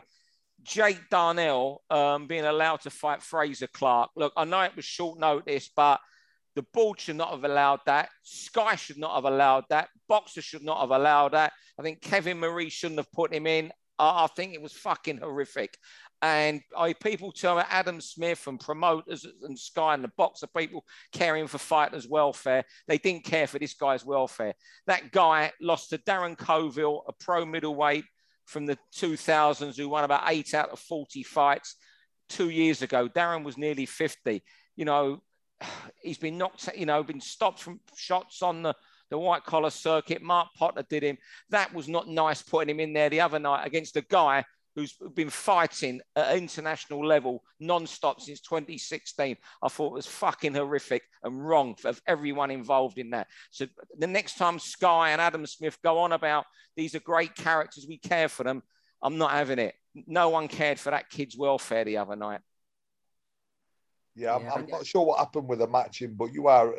Jake 0.62 1.10
Darnell 1.10 1.82
um, 1.90 2.26
being 2.26 2.44
allowed 2.44 2.80
to 2.82 2.90
fight 2.90 3.22
Frazer 3.22 3.66
Clarke. 3.66 4.10
Look, 4.16 4.32
I 4.36 4.44
know 4.44 4.62
it 4.62 4.76
was 4.76 4.84
short 4.84 5.18
notice, 5.18 5.68
but 5.74 6.00
the 6.54 6.62
board 6.72 7.00
should 7.00 7.16
not 7.16 7.30
have 7.30 7.44
allowed 7.44 7.80
that. 7.86 8.08
Sky 8.22 8.76
should 8.76 8.98
not 8.98 9.14
have 9.14 9.24
allowed 9.24 9.64
that. 9.70 9.88
Boxer 10.08 10.42
should 10.42 10.62
not 10.62 10.80
have 10.80 10.90
allowed 10.90 11.32
that. 11.32 11.52
I 11.78 11.82
think 11.82 12.00
Kevin 12.00 12.38
Maree 12.38 12.70
shouldn't 12.70 12.98
have 12.98 13.12
put 13.12 13.34
him 13.34 13.46
in. 13.46 13.72
I 13.98 14.26
think 14.28 14.54
it 14.54 14.62
was 14.62 14.72
fucking 14.72 15.18
horrific. 15.18 15.76
And 16.22 16.62
I 16.76 16.94
people 16.94 17.32
tell 17.32 17.56
me 17.56 17.62
Adam 17.68 18.00
Smith 18.00 18.46
and 18.46 18.58
promoters 18.58 19.26
and 19.42 19.58
Sky 19.58 19.94
and 19.94 20.02
the 20.02 20.10
boxer 20.16 20.46
people 20.56 20.84
caring 21.12 21.46
for 21.46 21.58
fighters' 21.58 22.08
welfare. 22.08 22.64
They 22.88 22.98
didn't 22.98 23.24
care 23.24 23.46
for 23.46 23.58
this 23.58 23.74
guy's 23.74 24.04
welfare. 24.04 24.54
That 24.86 25.12
guy 25.12 25.52
lost 25.60 25.90
to 25.90 25.98
Darren 25.98 26.36
Coville, 26.36 27.02
a 27.06 27.12
pro 27.12 27.44
middleweight 27.44 28.04
from 28.46 28.66
the 28.66 28.78
2000s 28.96 29.76
who 29.76 29.88
won 29.88 30.04
about 30.04 30.24
eight 30.28 30.54
out 30.54 30.70
of 30.70 30.78
40 30.78 31.22
fights 31.24 31.76
two 32.28 32.50
years 32.50 32.82
ago. 32.82 33.08
Darren 33.08 33.44
was 33.44 33.58
nearly 33.58 33.86
50. 33.86 34.42
You 34.76 34.84
know, 34.84 35.22
he's 36.02 36.18
been 36.18 36.38
knocked, 36.38 36.68
you 36.76 36.86
know, 36.86 37.02
been 37.02 37.20
stopped 37.20 37.60
from 37.60 37.80
shots 37.96 38.42
on 38.42 38.62
the, 38.62 38.74
the 39.10 39.18
white 39.18 39.44
collar 39.44 39.70
circuit. 39.70 40.22
Mark 40.22 40.48
Potter 40.56 40.84
did 40.88 41.02
him. 41.02 41.18
That 41.50 41.72
was 41.74 41.88
not 41.88 42.08
nice 42.08 42.42
putting 42.42 42.74
him 42.74 42.80
in 42.80 42.92
there 42.92 43.10
the 43.10 43.20
other 43.20 43.38
night 43.38 43.66
against 43.66 43.96
a 43.96 44.02
guy 44.02 44.44
who's 44.74 44.96
been 45.14 45.30
fighting 45.30 46.00
at 46.16 46.36
international 46.36 47.06
level 47.06 47.42
non-stop 47.60 48.20
since 48.20 48.40
2016. 48.40 49.36
I 49.62 49.68
thought 49.68 49.92
it 49.92 49.94
was 49.94 50.06
fucking 50.06 50.54
horrific 50.54 51.02
and 51.22 51.46
wrong 51.46 51.76
of 51.84 52.00
everyone 52.06 52.50
involved 52.50 52.98
in 52.98 53.10
that. 53.10 53.28
So 53.50 53.66
the 53.98 54.06
next 54.06 54.36
time 54.36 54.58
Sky 54.58 55.10
and 55.10 55.20
Adam 55.20 55.46
Smith 55.46 55.78
go 55.82 55.98
on 55.98 56.12
about 56.12 56.46
these 56.76 56.94
are 56.94 57.00
great 57.00 57.36
characters, 57.36 57.86
we 57.88 57.98
care 57.98 58.28
for 58.28 58.42
them, 58.42 58.62
I'm 59.00 59.18
not 59.18 59.30
having 59.30 59.60
it. 59.60 59.74
No 60.06 60.30
one 60.30 60.48
cared 60.48 60.80
for 60.80 60.90
that 60.90 61.08
kid's 61.08 61.36
welfare 61.36 61.84
the 61.84 61.98
other 61.98 62.16
night. 62.16 62.40
Yeah, 64.16 64.36
I'm, 64.36 64.46
I'm, 64.48 64.66
not 64.66 64.86
sure 64.86 65.04
what 65.04 65.18
happened 65.18 65.48
with 65.48 65.58
the 65.58 65.66
matching, 65.66 66.14
but 66.14 66.32
you 66.32 66.46
are 66.46 66.72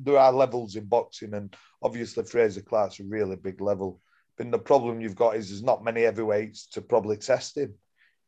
there 0.00 0.18
are 0.18 0.32
levels 0.32 0.74
in 0.74 0.84
boxing, 0.86 1.32
and 1.34 1.54
obviously 1.80 2.24
Frazer 2.24 2.62
Clarke's 2.62 2.98
a 2.98 3.04
really 3.04 3.36
big 3.36 3.60
level. 3.60 4.00
But 4.36 4.50
the 4.50 4.58
problem 4.58 5.00
you've 5.00 5.14
got 5.14 5.36
is 5.36 5.48
there's 5.48 5.62
not 5.62 5.84
many 5.84 6.02
heavyweights 6.02 6.66
to 6.68 6.82
probably 6.82 7.18
test 7.18 7.56
him. 7.56 7.74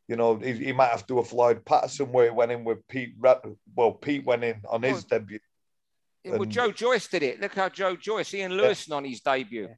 You 0.07 0.15
know, 0.15 0.37
he, 0.37 0.53
he 0.53 0.71
might 0.71 0.91
have 0.91 1.01
to 1.01 1.13
do 1.15 1.19
a 1.19 1.23
Floyd 1.23 1.65
Patterson 1.65 2.11
where 2.11 2.25
he 2.25 2.31
went 2.31 2.51
in 2.51 2.63
with 2.63 2.87
Pete. 2.87 3.15
Well, 3.75 3.91
Pete 3.93 4.23
went 4.23 4.43
in 4.43 4.61
on 4.69 4.83
his 4.83 5.05
well, 5.09 5.19
debut. 5.19 5.39
Well, 6.23 6.45
Joe 6.45 6.71
Joyce 6.71 7.07
did 7.07 7.23
it. 7.23 7.41
Look 7.41 7.55
how 7.55 7.69
Joe 7.69 7.95
Joyce, 7.95 8.33
Ian 8.33 8.53
Lewison, 8.53 8.89
yeah. 8.89 8.95
on 8.95 9.05
his 9.05 9.21
debut. 9.21 9.69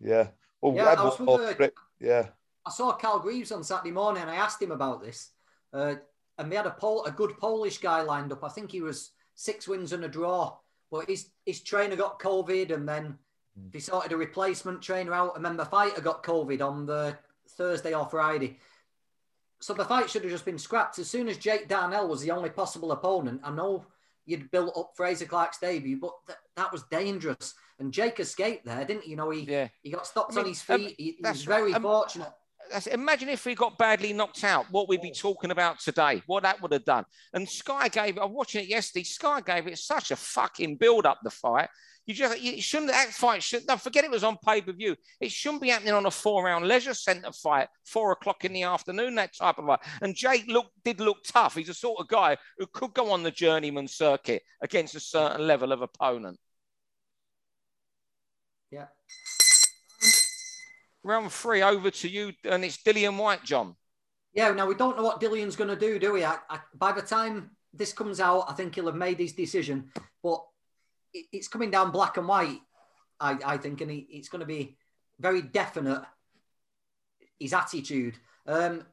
Yeah. 0.00 0.28
Well, 0.60 0.74
yeah, 0.74 0.94
I, 0.98 1.04
was 1.04 1.70
yeah. 2.00 2.26
I 2.66 2.70
saw 2.70 2.92
Carl 2.92 3.20
Greaves 3.20 3.52
on 3.52 3.64
Saturday 3.64 3.90
morning, 3.90 4.22
and 4.22 4.30
I 4.30 4.36
asked 4.36 4.60
him 4.60 4.70
about 4.70 5.02
this. 5.02 5.30
Uh, 5.72 5.96
and 6.38 6.50
we 6.50 6.56
had 6.56 6.66
a 6.66 6.70
Pol- 6.70 7.04
a 7.04 7.10
good 7.10 7.36
Polish 7.38 7.78
guy 7.78 8.02
lined 8.02 8.32
up. 8.32 8.44
I 8.44 8.48
think 8.48 8.70
he 8.70 8.80
was 8.80 9.10
six 9.34 9.68
wins 9.68 9.92
and 9.92 10.04
a 10.04 10.08
draw, 10.08 10.56
but 10.90 11.08
his 11.08 11.28
his 11.44 11.60
trainer 11.60 11.96
got 11.96 12.20
COVID, 12.20 12.72
and 12.72 12.88
then 12.88 13.18
mm. 13.58 13.72
they 13.72 13.80
sorted 13.80 14.12
a 14.12 14.16
replacement 14.16 14.82
trainer 14.82 15.14
out. 15.14 15.36
And 15.36 15.44
then 15.44 15.56
the 15.56 15.64
fighter 15.64 16.00
got 16.00 16.24
COVID 16.24 16.60
on 16.60 16.86
the 16.86 17.16
Thursday 17.50 17.94
or 17.94 18.06
Friday. 18.06 18.58
So 19.60 19.72
the 19.72 19.84
fight 19.84 20.10
should 20.10 20.22
have 20.22 20.32
just 20.32 20.44
been 20.44 20.58
scrapped 20.58 20.98
as 20.98 21.08
soon 21.08 21.28
as 21.28 21.38
Jake 21.38 21.68
Darnell 21.68 22.08
was 22.08 22.20
the 22.20 22.30
only 22.32 22.50
possible 22.50 22.92
opponent. 22.92 23.40
I 23.42 23.50
know 23.50 23.86
you'd 24.26 24.50
built 24.50 24.76
up 24.76 24.92
Frazer 24.94 25.24
Clarke's 25.24 25.58
debut, 25.58 25.98
but 25.98 26.12
th- 26.26 26.38
that 26.56 26.70
was 26.70 26.82
dangerous. 26.90 27.54
And 27.78 27.92
Jake 27.92 28.20
escaped 28.20 28.66
there, 28.66 28.84
didn't 28.84 29.04
he? 29.04 29.10
You 29.10 29.16
know, 29.16 29.30
he 29.30 29.42
yeah. 29.42 29.68
he 29.82 29.90
got 29.90 30.06
stopped 30.06 30.32
I 30.32 30.36
mean, 30.36 30.44
on 30.44 30.48
his 30.50 30.62
feet. 30.62 30.88
Um, 30.88 30.94
he, 30.98 31.16
he 31.18 31.28
was 31.28 31.44
very 31.44 31.72
um, 31.72 31.82
fortunate 31.82 32.32
imagine 32.90 33.28
if 33.28 33.46
we 33.46 33.54
got 33.54 33.78
badly 33.78 34.12
knocked 34.12 34.44
out, 34.44 34.66
what 34.70 34.88
we'd 34.88 35.02
be 35.02 35.10
oh. 35.10 35.18
talking 35.18 35.50
about 35.50 35.80
today, 35.80 36.22
what 36.26 36.42
that 36.42 36.60
would 36.60 36.72
have 36.72 36.84
done. 36.84 37.04
And 37.32 37.48
Sky 37.48 37.88
gave, 37.88 38.18
I'm 38.18 38.32
watching 38.32 38.62
it 38.62 38.68
yesterday, 38.68 39.04
Sky 39.04 39.40
gave 39.40 39.66
it 39.66 39.78
such 39.78 40.10
a 40.10 40.16
fucking 40.16 40.76
build 40.76 41.06
up 41.06 41.20
the 41.22 41.30
fight. 41.30 41.68
You 42.06 42.12
just, 42.12 42.40
you 42.40 42.60
shouldn't, 42.60 42.90
that 42.90 43.08
fight 43.08 43.42
should, 43.42 43.66
no, 43.66 43.78
forget 43.78 44.04
it 44.04 44.10
was 44.10 44.24
on 44.24 44.36
pay 44.44 44.60
per 44.60 44.72
view. 44.72 44.94
It 45.20 45.32
shouldn't 45.32 45.62
be 45.62 45.70
happening 45.70 45.94
on 45.94 46.04
a 46.04 46.10
four 46.10 46.44
round 46.44 46.68
leisure 46.68 46.92
centre 46.92 47.32
fight, 47.32 47.68
four 47.86 48.12
o'clock 48.12 48.44
in 48.44 48.52
the 48.52 48.64
afternoon, 48.64 49.14
that 49.14 49.34
type 49.34 49.58
of 49.58 49.64
fight. 49.64 49.80
And 50.02 50.14
Jake 50.14 50.44
look, 50.46 50.66
did 50.84 51.00
look 51.00 51.24
tough. 51.24 51.54
He's 51.54 51.70
a 51.70 51.74
sort 51.74 52.00
of 52.00 52.08
guy 52.08 52.36
who 52.58 52.66
could 52.66 52.92
go 52.92 53.10
on 53.10 53.22
the 53.22 53.30
journeyman 53.30 53.88
circuit 53.88 54.42
against 54.60 54.94
a 54.94 55.00
certain 55.00 55.46
level 55.46 55.72
of 55.72 55.80
opponent. 55.80 56.38
Yeah 58.70 58.86
round 61.04 61.30
three 61.30 61.62
over 61.62 61.90
to 61.90 62.08
you, 62.08 62.32
and 62.44 62.64
it's 62.64 62.78
Dillian 62.78 63.16
Whyte, 63.18 63.44
John. 63.44 63.76
Yeah, 64.32 64.50
now 64.52 64.66
we 64.66 64.74
don't 64.74 64.96
know 64.96 65.04
what 65.04 65.20
Dillian's 65.20 65.56
going 65.56 65.70
to 65.70 65.76
do, 65.76 65.98
do 65.98 66.12
we? 66.12 66.24
I, 66.24 66.36
I, 66.50 66.58
by 66.74 66.92
the 66.92 67.02
time 67.02 67.50
this 67.72 67.92
comes 67.92 68.18
out, 68.20 68.46
I 68.48 68.54
think 68.54 68.74
he'll 68.74 68.86
have 68.86 68.96
made 68.96 69.18
his 69.18 69.32
decision, 69.32 69.90
but 70.22 70.44
it, 71.12 71.26
it's 71.32 71.48
coming 71.48 71.70
down 71.70 71.92
black 71.92 72.16
and 72.16 72.26
white, 72.26 72.60
I, 73.20 73.38
I 73.44 73.56
think, 73.58 73.80
and 73.80 73.90
he, 73.90 74.06
it's 74.10 74.28
going 74.28 74.40
to 74.40 74.46
be 74.46 74.76
very 75.20 75.42
definite. 75.42 76.02
his 77.38 77.52
attitude. 77.52 78.16
Um, 78.46 78.84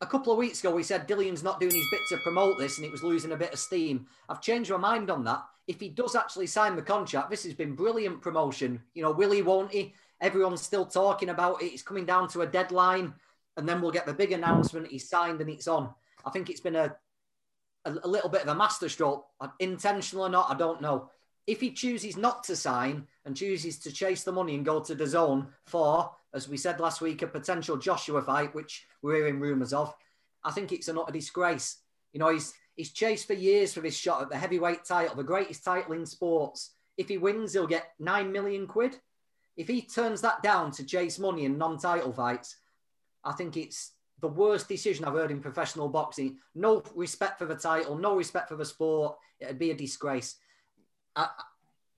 a 0.00 0.06
couple 0.06 0.32
of 0.32 0.38
weeks 0.38 0.60
ago, 0.60 0.74
we 0.74 0.82
said 0.82 1.06
Dillian's 1.06 1.42
not 1.42 1.60
doing 1.60 1.74
his 1.74 1.86
bit 1.90 2.00
to 2.08 2.22
promote 2.22 2.58
this 2.58 2.78
and 2.78 2.86
it 2.86 2.92
was 2.92 3.02
losing 3.02 3.32
a 3.32 3.36
bit 3.36 3.52
of 3.52 3.58
steam. 3.58 4.06
I've 4.28 4.40
changed 4.40 4.70
my 4.70 4.76
mind 4.76 5.10
on 5.10 5.24
that. 5.24 5.42
If 5.66 5.78
he 5.78 5.88
does 5.88 6.16
actually 6.16 6.46
sign 6.46 6.74
the 6.74 6.82
contract, 6.82 7.30
this 7.30 7.44
has 7.44 7.54
been 7.54 7.74
brilliant 7.74 8.22
promotion. 8.22 8.82
You 8.94 9.02
know, 9.02 9.12
will 9.12 9.30
he, 9.30 9.42
won't 9.42 9.72
he? 9.72 9.94
Everyone's 10.20 10.62
still 10.62 10.86
talking 10.86 11.28
about 11.28 11.62
it. 11.62 11.66
It's 11.66 11.82
coming 11.82 12.06
down 12.06 12.28
to 12.28 12.42
a 12.42 12.46
deadline 12.46 13.14
and 13.56 13.68
then 13.68 13.80
we'll 13.80 13.90
get 13.90 14.06
the 14.06 14.14
big 14.14 14.32
announcement. 14.32 14.88
He's 14.88 15.08
signed 15.08 15.40
and 15.40 15.50
it's 15.50 15.68
on. 15.68 15.90
I 16.24 16.30
think 16.30 16.50
it's 16.50 16.60
been 16.60 16.76
a, 16.76 16.94
a, 17.84 17.94
a 18.04 18.08
little 18.08 18.30
bit 18.30 18.42
of 18.42 18.48
a 18.48 18.54
masterstroke, 18.54 19.26
intentional 19.58 20.26
or 20.26 20.28
not, 20.28 20.50
I 20.50 20.54
don't 20.54 20.82
know. 20.82 21.10
If 21.46 21.60
he 21.60 21.72
chooses 21.72 22.16
not 22.16 22.44
to 22.44 22.54
sign 22.54 23.06
and 23.24 23.36
chooses 23.36 23.78
to 23.80 23.92
chase 23.92 24.22
the 24.22 24.32
money 24.32 24.54
and 24.54 24.64
go 24.64 24.80
to 24.80 24.94
DAZN 24.94 25.48
for 25.66 26.10
as 26.32 26.48
we 26.48 26.56
said 26.56 26.80
last 26.80 27.00
week, 27.00 27.22
a 27.22 27.26
potential 27.26 27.76
Joshua 27.76 28.22
fight, 28.22 28.54
which 28.54 28.86
we're 29.02 29.16
hearing 29.16 29.40
rumours 29.40 29.72
of. 29.72 29.94
I 30.44 30.52
think 30.52 30.72
it's 30.72 30.88
an 30.88 30.98
utter 30.98 31.12
disgrace. 31.12 31.78
You 32.12 32.20
know, 32.20 32.30
he's 32.30 32.54
he's 32.76 32.92
chased 32.92 33.26
for 33.26 33.34
years 33.34 33.74
for 33.74 33.80
this 33.80 33.96
shot 33.96 34.22
at 34.22 34.30
the 34.30 34.38
heavyweight 34.38 34.84
title, 34.84 35.16
the 35.16 35.22
greatest 35.22 35.64
title 35.64 35.92
in 35.92 36.06
sports. 36.06 36.70
If 36.96 37.08
he 37.08 37.18
wins, 37.18 37.52
he'll 37.52 37.66
get 37.66 37.92
nine 37.98 38.32
million 38.32 38.66
quid. 38.66 38.96
If 39.60 39.68
he 39.68 39.82
turns 39.82 40.20
that 40.22 40.42
down 40.42 40.70
to 40.72 40.84
chase 40.84 41.18
money 41.18 41.44
in 41.44 41.58
non-title 41.58 42.12
fights, 42.12 42.56
I 43.22 43.32
think 43.32 43.56
it's 43.56 43.92
the 44.20 44.28
worst 44.28 44.68
decision 44.68 45.04
I've 45.04 45.12
heard 45.14 45.30
in 45.30 45.40
professional 45.40 45.88
boxing. 45.88 46.38
No 46.54 46.82
respect 46.94 47.38
for 47.38 47.44
the 47.44 47.54
title, 47.54 47.96
no 47.96 48.16
respect 48.16 48.48
for 48.48 48.56
the 48.56 48.64
sport. 48.64 49.16
It'd 49.38 49.58
be 49.58 49.70
a 49.70 49.74
disgrace. 49.74 50.36
I, 51.14 51.28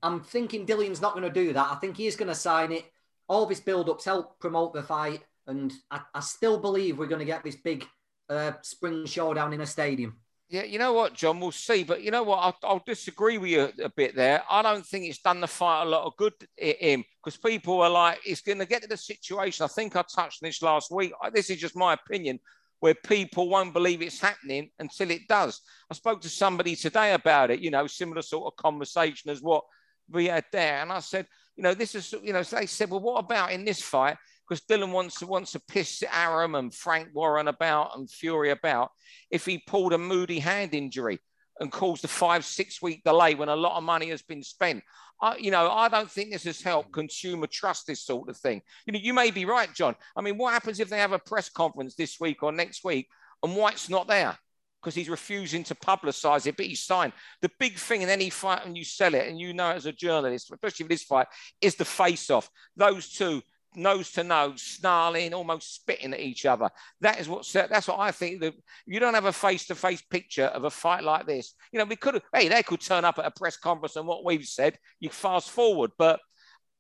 am 0.03 0.23
thinking 0.23 0.67
Dillian's 0.67 1.01
not 1.01 1.15
going 1.15 1.25
to 1.25 1.31
do 1.31 1.53
that. 1.53 1.71
I 1.71 1.77
think 1.77 1.97
he's 1.97 2.17
going 2.17 2.29
to 2.29 2.35
sign 2.35 2.73
it 2.73 2.85
all 3.29 3.47
this 3.47 3.61
build-ups 3.61 4.05
help 4.05 4.39
promote 4.41 4.75
the 4.75 4.83
fight, 4.83 5.23
and 5.47 5.73
I, 5.91 6.01
I 6.15 6.21
still 6.21 6.59
believe 6.59 6.99
we're 6.99 7.07
going 7.07 7.21
to 7.21 7.25
get 7.25 7.45
this 7.45 7.57
big 7.57 7.87
uh, 8.29 8.53
spring 8.63 9.07
showdown 9.07 9.53
in 9.53 9.61
a 9.61 9.67
stadium. 9.67 10.19
Yeah, 10.53 10.65
you 10.65 10.79
know 10.79 10.93
what, 10.93 11.15
John, 11.15 11.41
we'll 11.41 11.51
see. 11.51 11.83
But 11.83 12.03
you 12.03 12.11
know 12.11 12.25
what, 12.25 12.37
I'll, 12.37 12.57
I'll, 12.63 12.83
disagree 12.85 13.39
with 13.39 13.49
you 13.49 13.73
a 13.83 13.89
bit 13.89 14.15
there. 14.15 14.43
I 14.51 14.61
don't 14.61 14.85
think 14.85 15.07
it's 15.07 15.23
done 15.23 15.41
the 15.41 15.47
fight 15.47 15.85
a 15.85 15.89
lot 15.89 16.05
of 16.05 16.15
good 16.19 16.35
in 16.59 17.03
because 17.25 17.39
people 17.39 17.81
are 17.81 17.89
like, 17.89 18.21
it's 18.27 18.43
going 18.43 18.59
to 18.59 18.67
get 18.67 18.83
to 18.83 18.89
the 18.89 18.99
situation. 18.99 19.65
I 19.65 19.69
think 19.69 19.97
I 19.97 20.03
touched 20.03 20.43
on 20.43 20.49
this 20.49 20.61
last 20.61 20.91
week. 20.91 21.15
This 21.33 21.49
is 21.49 21.57
just 21.57 21.75
my 21.75 21.95
opinion, 21.95 22.39
where 22.81 22.95
people 22.95 23.49
won't 23.49 23.73
believe 23.73 24.03
it's 24.03 24.21
happening 24.21 24.69
until 24.79 25.11
it 25.11 25.27
does. 25.27 25.59
I 25.91 25.95
spoke 25.95 26.21
to 26.21 26.29
somebody 26.29 26.77
today 26.77 27.15
about 27.15 27.51
it, 27.51 27.61
you 27.61 27.71
know, 27.71 27.87
similar 27.87 28.21
sort 28.21 28.53
of 28.53 28.63
conversation 28.63 29.31
as 29.31 29.41
what 29.41 29.65
we 30.11 30.27
had 30.27 30.45
there. 30.53 30.83
And 30.83 30.93
I 30.93 31.01
said, 31.01 31.27
you 31.57 31.63
know, 31.63 31.73
this 31.73 31.95
is, 31.95 32.13
you 32.23 32.35
know, 32.35 32.43
so 32.43 32.57
they 32.57 32.67
said, 32.67 32.91
well, 32.91 33.01
what 33.01 33.25
about 33.25 33.53
in 33.53 33.65
this 33.65 33.81
fight? 33.81 34.19
Because 34.49 34.65
Dillian 34.65 34.93
wants 34.93 35.21
to, 35.21 35.27
wants 35.27 35.53
to 35.53 35.61
piss 35.61 36.03
Arum 36.13 36.55
and 36.55 36.75
Frank 36.75 37.09
Warren 37.15 37.49
about 37.49 37.97
and 37.97 38.11
Fury 38.11 38.51
about 38.51 38.91
if 39.31 39.47
he 39.47 39.63
pulled 39.67 39.93
a 39.93 39.99
moody 39.99 40.39
hand 40.39 40.75
injury 40.75 41.21
and 41.61 41.71
caused 41.71 42.05
a 42.05 42.09
five, 42.09 42.45
six 42.45 42.83
week 42.83 43.03
delay 43.05 43.35
when 43.35 43.49
a 43.49 43.57
lot 43.57 43.77
of 43.77 43.85
money 43.85 44.09
has 44.09 44.23
been 44.23 44.43
spent. 44.43 44.83
I, 45.21 45.37
you 45.37 45.53
know, 45.53 45.71
I 45.71 45.89
don't 45.89 46.11
think 46.11 46.33
this 46.33 46.45
has 46.45 46.61
helped 46.61 46.93
consumer 46.93 47.47
trust 47.47 47.87
this 47.87 48.05
sort 48.05 48.29
of 48.29 48.37
thing. 48.37 48.63
You 48.87 48.93
know, 48.93 48.99
you 48.99 49.15
may 49.15 49.31
be 49.31 49.45
right, 49.45 49.73
John. 49.73 49.95
I 50.17 50.21
mean, 50.23 50.37
what 50.37 50.53
happens 50.53 50.81
if 50.81 50.89
they 50.89 50.99
have 50.99 51.13
a 51.13 51.19
press 51.19 51.49
conference 51.49 51.95
this 51.95 52.19
week 52.19 52.43
or 52.43 52.51
next 52.51 52.85
week 52.85 53.09
and 53.43 53.55
Whyte's 53.55 53.89
not 53.89 54.09
there? 54.09 54.37
because 54.83 54.95
he's 54.95 55.09
refusing 55.09 55.63
to 55.65 55.75
publicize 55.75 56.47
it, 56.47 56.57
but 56.57 56.67
he's 56.67 56.83
signed. 56.83 57.13
The 57.41 57.51
big 57.61 57.79
thing 57.79 58.03
in 58.03 58.09
any 58.09 58.31
fight 58.31 58.67
and 58.67 58.77
you 58.77 58.85
sell 58.85 59.15
it, 59.15 59.29
and 59.29 59.39
you 59.39 59.55
know 59.55 59.71
as 59.71 59.87
a 59.87 59.93
journalist, 59.93 60.51
especially 60.51 60.85
for 60.85 60.89
this 60.89 61.05
fight, 61.05 61.29
is 61.61 61.77
the 61.77 61.85
face 61.85 62.31
off. 62.31 62.51
Those 62.77 63.09
two 63.11 63.43
nose 63.75 64.13
to 64.13 64.25
nose, 64.25 64.63
snarling, 64.63 65.35
almost 65.35 65.75
spitting 65.75 66.13
at 66.13 66.21
each 66.21 66.47
other. 66.47 66.71
That 67.01 67.21
is 67.21 67.29
what 67.29 67.47
that's 67.53 67.89
what 67.89 68.01
I 68.01 68.11
think. 68.11 68.41
That 68.41 68.55
you 68.87 69.01
don't 69.01 69.15
have 69.15 69.25
a 69.25 69.33
face 69.33 69.67
to 69.67 69.75
face 69.75 70.03
picture 70.03 70.47
of 70.47 70.65
a 70.65 70.71
fight 70.71 71.05
like 71.05 71.27
this. 71.27 71.55
You 71.73 71.79
know, 71.79 71.85
we 71.85 71.97
could 71.97 72.15
have. 72.15 72.23
Hey, 72.33 72.49
they 72.49 72.63
could 72.63 72.81
turn 72.81 73.05
up 73.05 73.19
at 73.19 73.27
a 73.27 73.31
press 73.31 73.57
conference 73.57 73.97
and 73.97 74.07
what 74.07 74.25
we've 74.25 74.47
said. 74.47 74.79
You 75.01 75.11
fast 75.11 75.51
forward, 75.51 75.93
but 75.99 76.21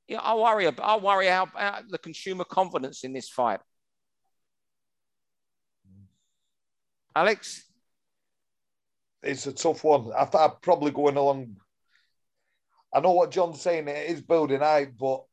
you 0.09 0.17
know, 0.17 0.23
I 0.23 0.35
worry. 0.35 0.67
I 0.67 0.97
worry 0.97 1.27
how 1.27 1.49
the 1.89 1.99
consumer 1.99 2.45
confidence 2.45 3.05
in 3.05 3.13
this 3.13 3.29
fight. 3.29 3.61
Alex 7.15 7.65
it's 9.23 9.47
a 9.47 9.53
tough 9.53 9.85
one. 9.85 10.13
I 10.13 10.29
am 10.35 10.51
probably 10.61 10.91
going 10.91 11.17
along. 11.17 11.57
I 12.93 13.01
know 13.01 13.13
what 13.13 13.31
John's 13.31 13.61
saying. 13.61 13.89
It 13.89 14.11
is 14.11 14.21
building 14.21 14.61
height, 14.61 14.97
but 14.99 15.25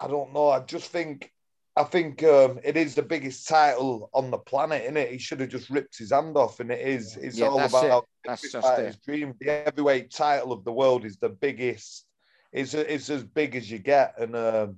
I 0.00 0.08
don't 0.08 0.32
know. 0.32 0.48
I 0.50 0.60
just 0.60 0.90
think, 0.90 1.32
I 1.76 1.84
think 1.84 2.22
um, 2.22 2.60
it 2.62 2.76
is 2.76 2.94
the 2.94 3.02
biggest 3.02 3.48
title 3.48 4.10
on 4.12 4.30
the 4.30 4.38
planet, 4.38 4.82
isn't 4.82 4.96
it? 4.96 5.12
He 5.12 5.18
should 5.18 5.40
have 5.40 5.48
just 5.48 5.70
ripped 5.70 5.98
his 5.98 6.12
hand 6.12 6.36
off, 6.36 6.60
and 6.60 6.70
it 6.70 6.86
is. 6.86 7.16
It's 7.16 7.38
yeah, 7.38 7.46
all 7.46 7.60
about 7.60 7.84
it. 7.84 8.86
his 8.86 8.96
dream. 8.96 9.34
The 9.40 9.64
heavyweight 9.64 10.10
title 10.10 10.52
of 10.52 10.64
the 10.64 10.72
world 10.72 11.04
is 11.04 11.16
the 11.16 11.28
biggest. 11.28 12.06
It's 12.52 12.74
it's 12.74 13.10
as 13.10 13.24
big 13.24 13.56
as 13.56 13.70
you 13.70 13.78
get, 13.78 14.14
and 14.18 14.36
um, 14.36 14.76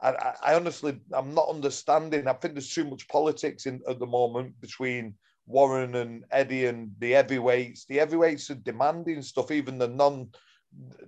I, 0.00 0.34
I 0.42 0.54
honestly 0.54 1.00
I'm 1.12 1.34
not 1.34 1.48
understanding. 1.48 2.28
I 2.28 2.32
think 2.34 2.54
there's 2.54 2.72
too 2.72 2.84
much 2.84 3.08
politics 3.08 3.66
in 3.66 3.80
at 3.88 3.98
the 3.98 4.06
moment 4.06 4.60
between 4.60 5.14
Warren 5.46 5.96
and 5.96 6.24
Eddie 6.30 6.66
and 6.66 6.92
the 6.98 7.12
heavyweights. 7.12 7.86
The 7.86 7.96
heavyweights 7.96 8.50
are 8.50 8.56
demanding 8.56 9.22
stuff. 9.22 9.50
Even 9.50 9.78
the 9.78 9.88
non, 9.88 10.28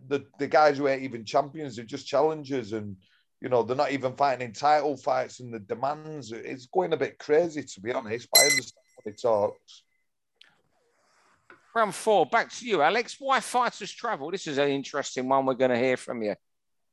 the 0.09 0.25
the 0.39 0.47
guys 0.47 0.79
who 0.79 0.89
ain't 0.89 1.03
even 1.03 1.25
champions 1.25 1.79
are 1.79 1.85
just 1.85 2.07
challengers, 2.07 2.73
and 2.73 2.97
you 3.41 3.49
know 3.49 3.63
they're 3.63 3.77
not 3.77 3.93
even 3.93 4.15
fighting 4.15 4.47
in 4.47 4.53
title 4.53 4.97
fights. 4.97 5.41
And 5.41 5.53
the 5.53 5.61
demands, 5.61 6.33
it's 6.33 6.67
going 6.67 6.93
a 6.93 6.97
bit 6.97 7.19
crazy 7.19 7.63
to 7.63 7.81
be 7.81 7.93
honest. 7.93 8.29
But 8.33 8.41
I 8.41 8.45
understand 8.45 8.85
what 8.97 9.15
he 9.15 9.23
talks. 9.23 9.83
Round 11.75 11.95
four, 11.95 12.27
back 12.27 12.51
to 12.55 12.67
you, 12.67 12.83
Alex. 12.83 13.17
Why 13.21 13.39
fighters 13.39 13.93
travel? 13.93 14.31
This 14.31 14.49
is 14.49 14.59
an 14.59 14.69
interesting 14.69 15.29
one. 15.29 15.47
We're 15.47 15.55
going 15.55 15.71
to 15.71 15.79
hear 15.79 15.97
from 15.97 16.21
you. 16.21 16.35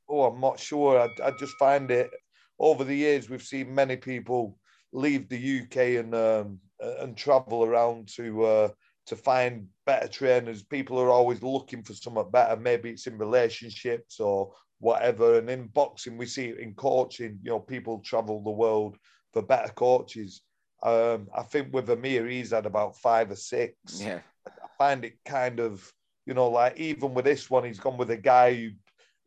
Oh, 0.07 0.25
I'm 0.25 0.39
not 0.39 0.59
sure. 0.59 0.99
I, 0.99 1.27
I 1.27 1.31
just 1.39 1.53
find 1.57 1.89
it 1.89 2.11
over 2.59 2.83
the 2.83 2.95
years 2.95 3.29
we've 3.29 3.41
seen 3.41 3.73
many 3.73 3.97
people 3.97 4.57
leave 4.93 5.29
the 5.29 5.61
UK 5.61 6.03
and 6.03 6.15
um, 6.15 6.59
and 6.79 7.17
travel 7.17 7.63
around 7.63 8.07
to 8.15 8.45
uh, 8.45 8.69
to 9.07 9.15
find 9.15 9.67
better 9.85 10.07
trainers. 10.07 10.63
People 10.63 10.99
are 10.99 11.09
always 11.09 11.41
looking 11.41 11.81
for 11.81 11.93
something 11.93 12.29
better. 12.31 12.59
Maybe 12.59 12.91
it's 12.91 13.07
in 13.07 13.17
relationships 13.17 14.19
or 14.19 14.51
whatever. 14.79 15.37
And 15.39 15.49
in 15.49 15.67
boxing, 15.67 16.17
we 16.17 16.25
see 16.25 16.47
it 16.47 16.59
in 16.59 16.75
coaching. 16.75 17.39
You 17.41 17.51
know, 17.51 17.59
people 17.59 17.99
travel 17.99 18.43
the 18.43 18.51
world 18.51 18.97
for 19.33 19.41
better 19.41 19.71
coaches. 19.73 20.41
Um, 20.83 21.27
I 21.35 21.43
think 21.43 21.73
with 21.73 21.89
Amir, 21.89 22.27
he's 22.27 22.51
had 22.51 22.65
about 22.65 22.97
five 22.97 23.31
or 23.31 23.35
six. 23.35 23.75
Yeah, 23.95 24.19
I 24.45 24.67
find 24.77 25.05
it 25.05 25.17
kind 25.25 25.59
of 25.59 25.91
you 26.25 26.33
know 26.33 26.49
like 26.49 26.77
even 26.77 27.13
with 27.13 27.25
this 27.25 27.49
one, 27.49 27.63
he's 27.63 27.79
gone 27.79 27.97
with 27.97 28.11
a 28.11 28.17
guy 28.17 28.53
who 28.53 28.69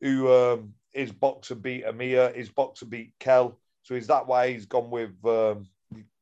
who 0.00 0.32
um, 0.32 0.74
his 0.92 1.10
boxer 1.10 1.54
beat 1.54 1.84
Amir, 1.84 2.32
his 2.32 2.50
boxer 2.50 2.86
beat 2.86 3.14
Kell. 3.18 3.58
So 3.82 3.94
is 3.94 4.06
that 4.08 4.26
why 4.26 4.52
he's 4.52 4.66
gone 4.66 4.90
with 4.90 5.12
um, 5.24 5.66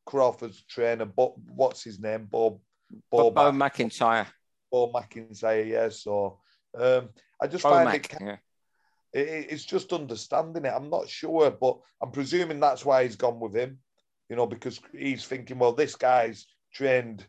Crawford's 0.06 0.62
trainer, 0.62 1.04
but 1.04 1.36
what's 1.38 1.82
his 1.82 2.00
name? 2.00 2.26
Bob 2.30 2.60
Bob, 3.10 3.34
Bo 3.34 3.52
McIntyre. 3.52 4.26
Bob 4.70 4.92
McIntyre, 4.92 5.66
yeah. 5.66 5.88
So 5.88 6.38
um, 6.78 7.08
I 7.40 7.46
just 7.46 7.64
Bo 7.64 7.70
find 7.70 7.90
Mac, 7.90 8.12
it, 8.12 8.18
yeah. 8.20 8.36
it, 9.12 9.46
it's 9.50 9.64
just 9.64 9.92
understanding 9.92 10.64
it. 10.64 10.72
I'm 10.74 10.90
not 10.90 11.08
sure, 11.08 11.50
but 11.50 11.78
I'm 12.02 12.10
presuming 12.10 12.60
that's 12.60 12.84
why 12.84 13.04
he's 13.04 13.16
gone 13.16 13.40
with 13.40 13.54
him. 13.54 13.78
You 14.28 14.36
know, 14.36 14.46
because 14.46 14.80
he's 14.92 15.24
thinking, 15.24 15.58
well, 15.58 15.72
this 15.72 15.94
guy's 15.94 16.46
trained 16.72 17.26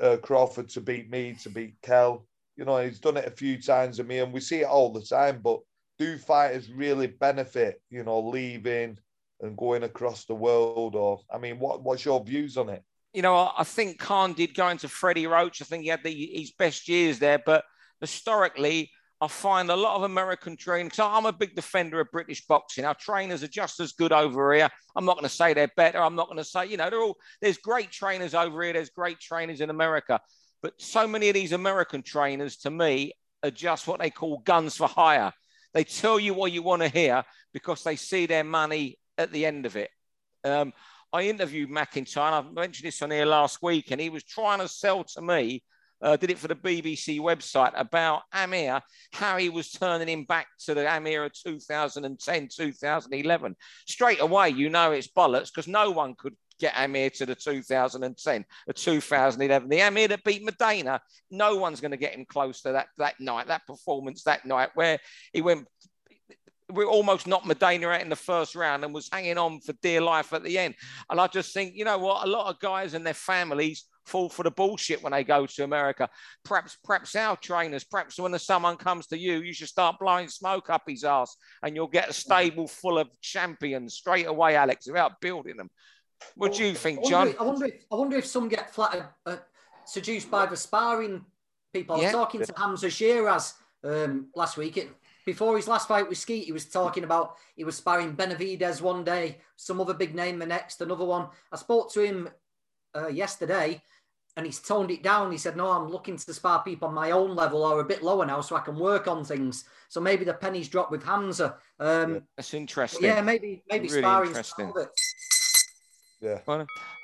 uh, 0.00 0.16
Crawford 0.16 0.68
to 0.70 0.80
beat 0.80 1.08
me, 1.10 1.36
to 1.42 1.48
beat 1.48 1.76
Kell. 1.82 2.26
You 2.56 2.64
know, 2.64 2.78
he's 2.78 2.98
done 2.98 3.16
it 3.16 3.26
a 3.26 3.30
few 3.30 3.60
times 3.62 3.98
with 3.98 4.08
me, 4.08 4.18
and 4.18 4.32
we 4.32 4.40
see 4.40 4.60
it 4.60 4.66
all 4.66 4.92
the 4.92 5.02
time. 5.02 5.40
But 5.42 5.60
do 5.98 6.18
fighters 6.18 6.70
really 6.70 7.06
benefit? 7.06 7.80
You 7.90 8.02
know, 8.02 8.20
leaving 8.20 8.98
and 9.40 9.56
going 9.56 9.84
across 9.84 10.24
the 10.24 10.34
world? 10.34 10.96
Or 10.96 11.20
I 11.32 11.38
mean, 11.38 11.60
what 11.60 11.82
what's 11.82 12.04
your 12.04 12.24
views 12.24 12.56
on 12.56 12.68
it? 12.68 12.82
You 13.12 13.22
know, 13.22 13.50
I 13.56 13.64
think 13.64 13.98
Khan 13.98 14.34
did 14.34 14.54
go 14.54 14.68
into 14.68 14.88
Freddie 14.88 15.26
Roach. 15.26 15.62
I 15.62 15.64
think 15.64 15.82
he 15.82 15.88
had 15.88 16.02
the, 16.04 16.12
his 16.12 16.52
best 16.52 16.88
years 16.88 17.18
there, 17.18 17.40
but 17.44 17.64
historically, 18.00 18.90
I 19.20 19.26
find 19.26 19.70
a 19.70 19.76
lot 19.76 19.96
of 19.96 20.04
American 20.04 20.56
training. 20.56 20.92
So 20.92 21.04
I'm 21.06 21.26
a 21.26 21.32
big 21.32 21.56
defender 21.56 22.00
of 22.00 22.10
British 22.12 22.46
boxing. 22.46 22.84
Our 22.84 22.94
trainers 22.94 23.42
are 23.42 23.48
just 23.48 23.80
as 23.80 23.92
good 23.92 24.12
over 24.12 24.54
here. 24.54 24.68
I'm 24.94 25.04
not 25.04 25.16
going 25.16 25.24
to 25.24 25.34
say 25.34 25.54
they're 25.54 25.70
better. 25.76 26.00
I'm 26.00 26.14
not 26.14 26.28
going 26.28 26.38
to 26.38 26.44
say, 26.44 26.66
you 26.66 26.76
know, 26.76 26.88
they're 26.88 27.00
all 27.00 27.16
there's 27.40 27.58
great 27.58 27.90
trainers 27.90 28.34
over 28.34 28.62
here. 28.62 28.74
There's 28.74 28.90
great 28.90 29.18
trainers 29.18 29.60
in 29.60 29.70
America, 29.70 30.20
but 30.62 30.74
so 30.78 31.08
many 31.08 31.28
of 31.28 31.34
these 31.34 31.52
American 31.52 32.02
trainers, 32.02 32.58
to 32.58 32.70
me, 32.70 33.12
are 33.42 33.50
just 33.50 33.88
what 33.88 34.00
they 34.00 34.10
call 34.10 34.38
guns 34.38 34.76
for 34.76 34.86
hire. 34.86 35.32
They 35.74 35.84
tell 35.84 36.20
you 36.20 36.34
what 36.34 36.52
you 36.52 36.62
want 36.62 36.82
to 36.82 36.88
hear 36.88 37.24
because 37.52 37.82
they 37.82 37.96
see 37.96 38.26
their 38.26 38.44
money 38.44 38.98
at 39.16 39.32
the 39.32 39.46
end 39.46 39.66
of 39.66 39.76
it. 39.76 39.90
Um, 40.44 40.72
I 41.12 41.22
interviewed 41.22 41.70
McIntyre, 41.70 42.32
I 42.32 42.50
mentioned 42.50 42.86
this 42.86 43.02
on 43.02 43.10
here 43.10 43.24
last 43.24 43.62
week, 43.62 43.90
and 43.90 44.00
he 44.00 44.10
was 44.10 44.24
trying 44.24 44.58
to 44.58 44.68
sell 44.68 45.04
to 45.04 45.22
me 45.22 45.62
uh, 46.00 46.16
did 46.16 46.30
it 46.30 46.38
for 46.38 46.48
the 46.48 46.54
BBC 46.54 47.18
website 47.18 47.72
about 47.74 48.22
Amir, 48.32 48.80
how 49.12 49.36
he 49.36 49.48
was 49.48 49.70
turning 49.70 50.08
him 50.08 50.24
back 50.24 50.46
to 50.64 50.74
the 50.74 50.86
Amir 50.86 51.24
of 51.24 51.32
2010, 51.32 52.48
2011. 52.48 53.56
Straight 53.86 54.20
away, 54.20 54.50
you 54.50 54.70
know 54.70 54.92
it's 54.92 55.08
bollocks 55.08 55.50
because 55.52 55.68
no 55.68 55.90
one 55.90 56.14
could 56.16 56.36
get 56.60 56.74
Amir 56.76 57.10
to 57.10 57.26
the 57.26 57.34
2010, 57.34 58.44
the 58.66 58.72
2011. 58.72 59.68
The 59.68 59.80
Amir 59.80 60.08
that 60.08 60.24
beat 60.24 60.46
Maidana, 60.46 61.00
no 61.30 61.56
one's 61.56 61.80
going 61.80 61.92
to 61.92 61.96
get 61.96 62.14
him 62.14 62.24
close 62.28 62.62
to 62.62 62.72
that 62.72 62.88
that 62.98 63.18
night, 63.20 63.48
that 63.48 63.66
performance 63.66 64.22
that 64.24 64.44
night 64.44 64.70
where 64.74 64.98
he 65.32 65.42
went. 65.42 65.66
We 66.70 66.84
almost 66.84 67.26
knocked 67.26 67.46
Maidana 67.46 67.94
out 67.94 68.02
in 68.02 68.10
the 68.10 68.16
first 68.16 68.54
round 68.54 68.84
and 68.84 68.92
was 68.92 69.08
hanging 69.10 69.38
on 69.38 69.60
for 69.60 69.72
dear 69.82 70.00
life 70.00 70.32
at 70.32 70.44
the 70.44 70.58
end. 70.58 70.74
And 71.08 71.20
I 71.20 71.26
just 71.26 71.54
think, 71.54 71.74
you 71.74 71.84
know 71.84 71.98
what, 71.98 72.26
a 72.26 72.30
lot 72.30 72.48
of 72.52 72.60
guys 72.60 72.94
and 72.94 73.06
their 73.06 73.14
families 73.14 73.84
fall 74.04 74.28
for 74.28 74.42
the 74.42 74.50
bullshit 74.50 75.02
when 75.02 75.12
they 75.12 75.22
go 75.22 75.46
to 75.46 75.64
America. 75.64 76.08
Perhaps, 76.44 76.76
perhaps 76.82 77.14
our 77.14 77.36
trainers, 77.36 77.84
perhaps 77.84 78.18
when 78.18 78.36
someone 78.38 78.76
comes 78.76 79.06
to 79.08 79.18
you, 79.18 79.40
you 79.42 79.52
should 79.52 79.68
start 79.68 79.96
blowing 80.00 80.28
smoke 80.28 80.70
up 80.70 80.82
his 80.86 81.04
ass, 81.04 81.36
and 81.62 81.76
you'll 81.76 81.86
get 81.86 82.08
a 82.08 82.12
stable 82.12 82.66
full 82.66 82.98
of 82.98 83.08
champions 83.20 83.94
straight 83.94 84.26
away, 84.26 84.56
Alex, 84.56 84.86
without 84.86 85.20
building 85.20 85.56
them. 85.56 85.70
What 86.34 86.54
do 86.54 86.64
you 86.64 86.74
think, 86.74 87.06
John? 87.06 87.34
I 87.38 87.44
wonder, 87.44 87.66
if, 87.66 87.84
I 87.92 87.94
wonder 87.94 88.16
if 88.16 88.26
some 88.26 88.48
get 88.48 88.74
flattered, 88.74 89.08
uh, 89.24 89.36
seduced 89.84 90.30
by 90.30 90.46
the 90.46 90.56
sparring 90.56 91.24
people. 91.72 91.94
I 91.94 91.98
was 91.98 92.04
yeah. 92.04 92.12
talking 92.12 92.44
to 92.44 92.52
Hamza 92.56 92.88
Sheeraz 92.88 93.54
um, 93.84 94.28
last 94.34 94.56
week. 94.56 94.76
It, 94.76 94.90
before 95.28 95.56
his 95.56 95.68
last 95.68 95.88
fight 95.88 96.08
with 96.08 96.16
Skeet, 96.16 96.46
he 96.46 96.52
was 96.52 96.64
talking 96.64 97.04
about 97.04 97.36
he 97.54 97.62
was 97.62 97.76
sparring 97.76 98.16
Benavidez 98.16 98.80
one 98.80 99.04
day, 99.04 99.36
some 99.56 99.78
other 99.78 99.92
big 99.92 100.14
name 100.14 100.38
the 100.38 100.46
next, 100.46 100.80
another 100.80 101.04
one. 101.04 101.28
I 101.52 101.56
spoke 101.56 101.92
to 101.92 102.00
him 102.00 102.30
uh, 102.96 103.08
yesterday, 103.08 103.82
and 104.38 104.46
he's 104.46 104.58
toned 104.58 104.90
it 104.90 105.02
down. 105.02 105.30
He 105.30 105.36
said, 105.36 105.54
"No, 105.54 105.70
I'm 105.70 105.90
looking 105.90 106.16
to 106.16 106.32
spar 106.32 106.62
people 106.62 106.88
on 106.88 106.94
my 106.94 107.10
own 107.10 107.36
level 107.36 107.62
or 107.62 107.80
a 107.80 107.84
bit 107.84 108.02
lower 108.02 108.24
now, 108.24 108.40
so 108.40 108.56
I 108.56 108.60
can 108.60 108.78
work 108.78 109.06
on 109.06 109.22
things." 109.22 109.64
So 109.90 110.00
maybe 110.00 110.24
the 110.24 110.32
pennies 110.32 110.70
drop 110.70 110.90
with 110.90 111.04
Hamza. 111.04 111.56
Um, 111.78 112.22
That's 112.34 112.54
interesting. 112.54 113.04
Yeah, 113.04 113.20
maybe 113.20 113.62
maybe 113.70 113.88
really 113.88 114.00
sparring. 114.00 114.30
Interesting. 114.30 114.72
Yeah. 116.22 116.38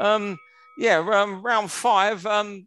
Um, 0.00 0.38
yeah, 0.78 0.98
um, 0.98 1.42
round 1.42 1.70
five, 1.70 2.24
um, 2.24 2.66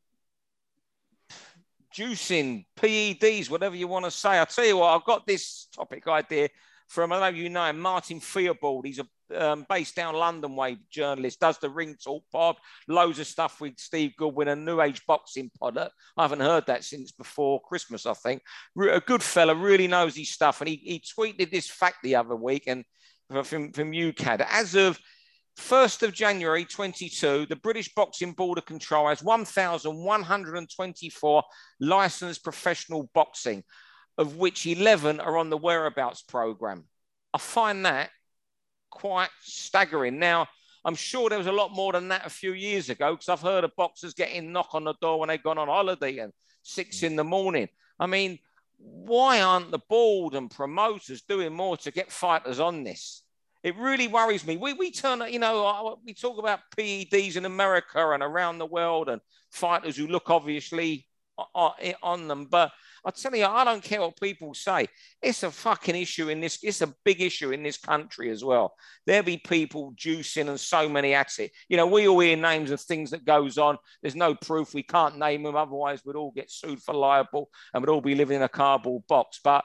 juicing, 1.98 2.66
PEDs, 2.77 3.50
whatever 3.50 3.75
you 3.75 3.88
want 3.88 4.06
to 4.06 4.12
say. 4.12 4.38
I'll 4.38 4.46
tell 4.46 4.66
you 4.66 4.77
what, 4.77 4.96
I've 4.96 5.06
got 5.06 5.25
this 5.25 5.68
topic 5.75 6.08
idea 6.08 6.50
from, 6.88 7.12
I 7.12 7.20
know 7.20 7.36
you 7.36 7.50
know 7.50 7.66
him, 7.66 7.80
Martin 7.80 8.20
Theobald. 8.20 8.86
He's 8.86 9.00
a 9.00 9.08
um, 9.36 9.66
based 9.70 9.96
down 9.96 10.16
London 10.16 10.56
way 10.56 10.77
journalist, 10.89 11.39
does 11.39 11.58
the 11.58 11.70
Ring 11.70 11.96
Talk 12.01 12.24
pod, 12.32 12.56
loads 12.88 13.20
of 13.20 13.27
stuff 13.27 13.60
with 13.60 13.74
Steve 13.77 14.13
Goodwin, 14.18 14.48
a 14.48 14.56
New 14.56 14.82
Age 14.82 15.01
boxing 15.06 15.51
pod. 15.60 15.77
I 15.77 15.89
haven't 16.22 16.39
heard 16.39 16.66
that 16.68 16.84
since 16.84 17.12
before 17.12 17.62
Christmas, 17.62 18.06
I 18.06 18.13
think. 18.13 18.42
A 18.80 19.00
good 19.00 19.24
fella, 19.24 19.56
really 19.56 19.88
knows 19.88 20.16
his 20.16 20.30
stuff. 20.30 20.62
And 20.62 20.70
he, 20.70 20.75
he 20.75 21.00
tweeted 21.00 21.51
this 21.51 21.70
fact 21.70 21.98
the 22.04 22.16
other 22.16 22.36
week 22.36 22.63
and 22.68 22.84
from, 23.44 23.72
from 23.72 23.92
UKAD. 23.92 24.46
As 24.50 24.75
of 24.75 25.00
1st 25.57 26.03
of 26.03 26.13
January 26.13 26.65
22, 26.65 27.47
the 27.47 27.55
British 27.55 27.93
Boxing 27.93 28.33
Board 28.33 28.57
of 28.57 28.65
Control 28.65 29.07
has 29.07 29.23
1,124 29.23 31.43
licensed 31.79 32.43
professional 32.43 33.09
boxing, 33.13 33.63
of 34.17 34.37
which 34.37 34.67
11 34.67 35.19
are 35.19 35.37
on 35.37 35.49
the 35.49 35.57
whereabouts 35.57 36.21
program. 36.21 36.85
I 37.33 37.39
find 37.39 37.85
that 37.85 38.11
quite 38.89 39.29
staggering. 39.41 40.19
Now, 40.19 40.47
I'm 40.85 40.95
sure 40.95 41.29
there 41.29 41.37
was 41.37 41.47
a 41.47 41.51
lot 41.51 41.73
more 41.73 41.91
than 41.91 42.07
that 42.09 42.25
a 42.25 42.29
few 42.29 42.53
years 42.53 42.89
ago 42.89 43.13
because 43.13 43.29
I've 43.29 43.41
heard 43.41 43.63
of 43.63 43.75
boxers 43.75 44.13
getting 44.13 44.51
knock 44.51 44.69
on 44.73 44.85
the 44.85 44.93
door 45.01 45.19
when 45.19 45.29
they've 45.29 45.43
gone 45.43 45.57
on 45.57 45.67
holiday 45.67 46.19
and 46.19 46.31
six 46.61 47.03
in 47.03 47.15
the 47.15 47.23
morning. 47.23 47.67
I 48.00 48.05
mean, 48.05 48.39
why 48.77 49.41
aren't 49.41 49.72
the 49.72 49.79
board 49.89 50.35
and 50.35 50.50
promoters 50.50 51.24
doing 51.24 51.53
more 51.53 51.77
to 51.77 51.91
get 51.91 52.11
fighters 52.11 52.59
on 52.59 52.83
this? 52.83 53.24
It 53.63 53.75
really 53.77 54.07
worries 54.07 54.46
me. 54.46 54.57
We, 54.57 54.74
we 54.74 54.91
turn, 54.91 55.22
you 55.31 55.39
know, 55.39 55.65
uh, 55.65 55.96
we 56.05 56.13
talk 56.13 56.37
about 56.37 56.59
PEDs 56.77 57.35
in 57.35 57.46
America 57.46 58.11
and 58.11 58.24
around 58.24 58.59
the 58.59 58.65
world 58.65 59.09
and 59.09 59.22
fighters 59.51 59.98
who 59.98 60.07
look 60.07 60.29
obviously 60.29 61.07
on 62.01 62.27
them. 62.27 62.46
But 62.46 62.72
I 63.05 63.11
tell 63.11 63.35
you, 63.35 63.46
I 63.46 63.63
don't 63.63 63.83
care 63.83 64.01
what 64.01 64.20
people 64.20 64.53
say. 64.53 64.87
It's 65.22 65.43
a 65.43 65.51
fucking 65.51 65.96
issue 65.96 66.29
in 66.29 66.41
this. 66.41 66.59
It's 66.63 66.81
a 66.81 66.93
big 67.05 67.22
issue 67.22 67.51
in 67.51 67.63
this 67.63 67.77
country 67.77 68.29
as 68.29 68.43
well. 68.43 68.74
There'll 69.05 69.24
be 69.24 69.37
people 69.37 69.93
juicing 69.96 70.50
and 70.50 70.59
so 70.59 70.89
many 70.89 71.13
at 71.13 71.37
it. 71.39 71.51
You 71.70 71.77
know, 71.77 71.87
we 71.87 72.07
all 72.07 72.20
hear 72.20 72.35
names 72.35 72.72
of 72.72 72.81
things 72.81 73.11
that 73.11 73.25
goes 73.25 73.57
on. 73.57 73.77
There's 74.01 74.15
no 74.15 74.35
proof. 74.35 74.74
We 74.74 74.83
can't 74.83 75.20
name 75.20 75.43
them. 75.43 75.55
Otherwise, 75.55 76.01
we'd 76.05 76.15
all 76.15 76.31
get 76.31 76.51
sued 76.51 76.81
for 76.81 76.93
libel 76.93 77.50
and 77.74 77.81
we'd 77.81 77.91
all 77.91 78.01
be 78.01 78.15
living 78.15 78.37
in 78.37 78.43
a 78.43 78.50
cardboard 78.50 79.03
box. 79.07 79.39
But 79.43 79.63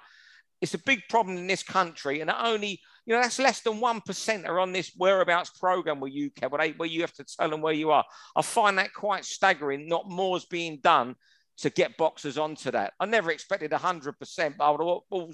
it's 0.60 0.74
a 0.74 0.78
big 0.78 1.02
problem 1.08 1.36
in 1.36 1.48
this 1.48 1.64
country, 1.64 2.20
and 2.20 2.30
only 2.30 2.80
you 3.06 3.14
know 3.14 3.22
that's 3.22 3.38
less 3.38 3.60
than 3.60 3.80
one 3.80 4.00
percent 4.00 4.46
are 4.46 4.60
on 4.60 4.72
this 4.72 4.92
whereabouts 4.96 5.50
program 5.50 6.00
where 6.00 6.10
you 6.10 6.30
can, 6.30 6.50
where 6.50 6.88
you 6.88 7.00
have 7.00 7.12
to 7.14 7.24
tell 7.24 7.50
them 7.50 7.62
where 7.62 7.72
you 7.72 7.90
are. 7.90 8.04
I 8.36 8.42
find 8.42 8.78
that 8.78 8.94
quite 8.94 9.24
staggering. 9.24 9.88
Not 9.88 10.08
more 10.08 10.36
is 10.36 10.44
being 10.44 10.78
done 10.82 11.16
to 11.58 11.70
get 11.70 11.96
boxers 11.96 12.38
onto 12.38 12.70
that. 12.70 12.92
I 13.00 13.06
never 13.06 13.30
expected 13.30 13.72
hundred 13.72 14.18
percent, 14.18 14.56
but 14.58 14.64
I 14.64 14.70
would 14.70 14.80
have 14.80 14.88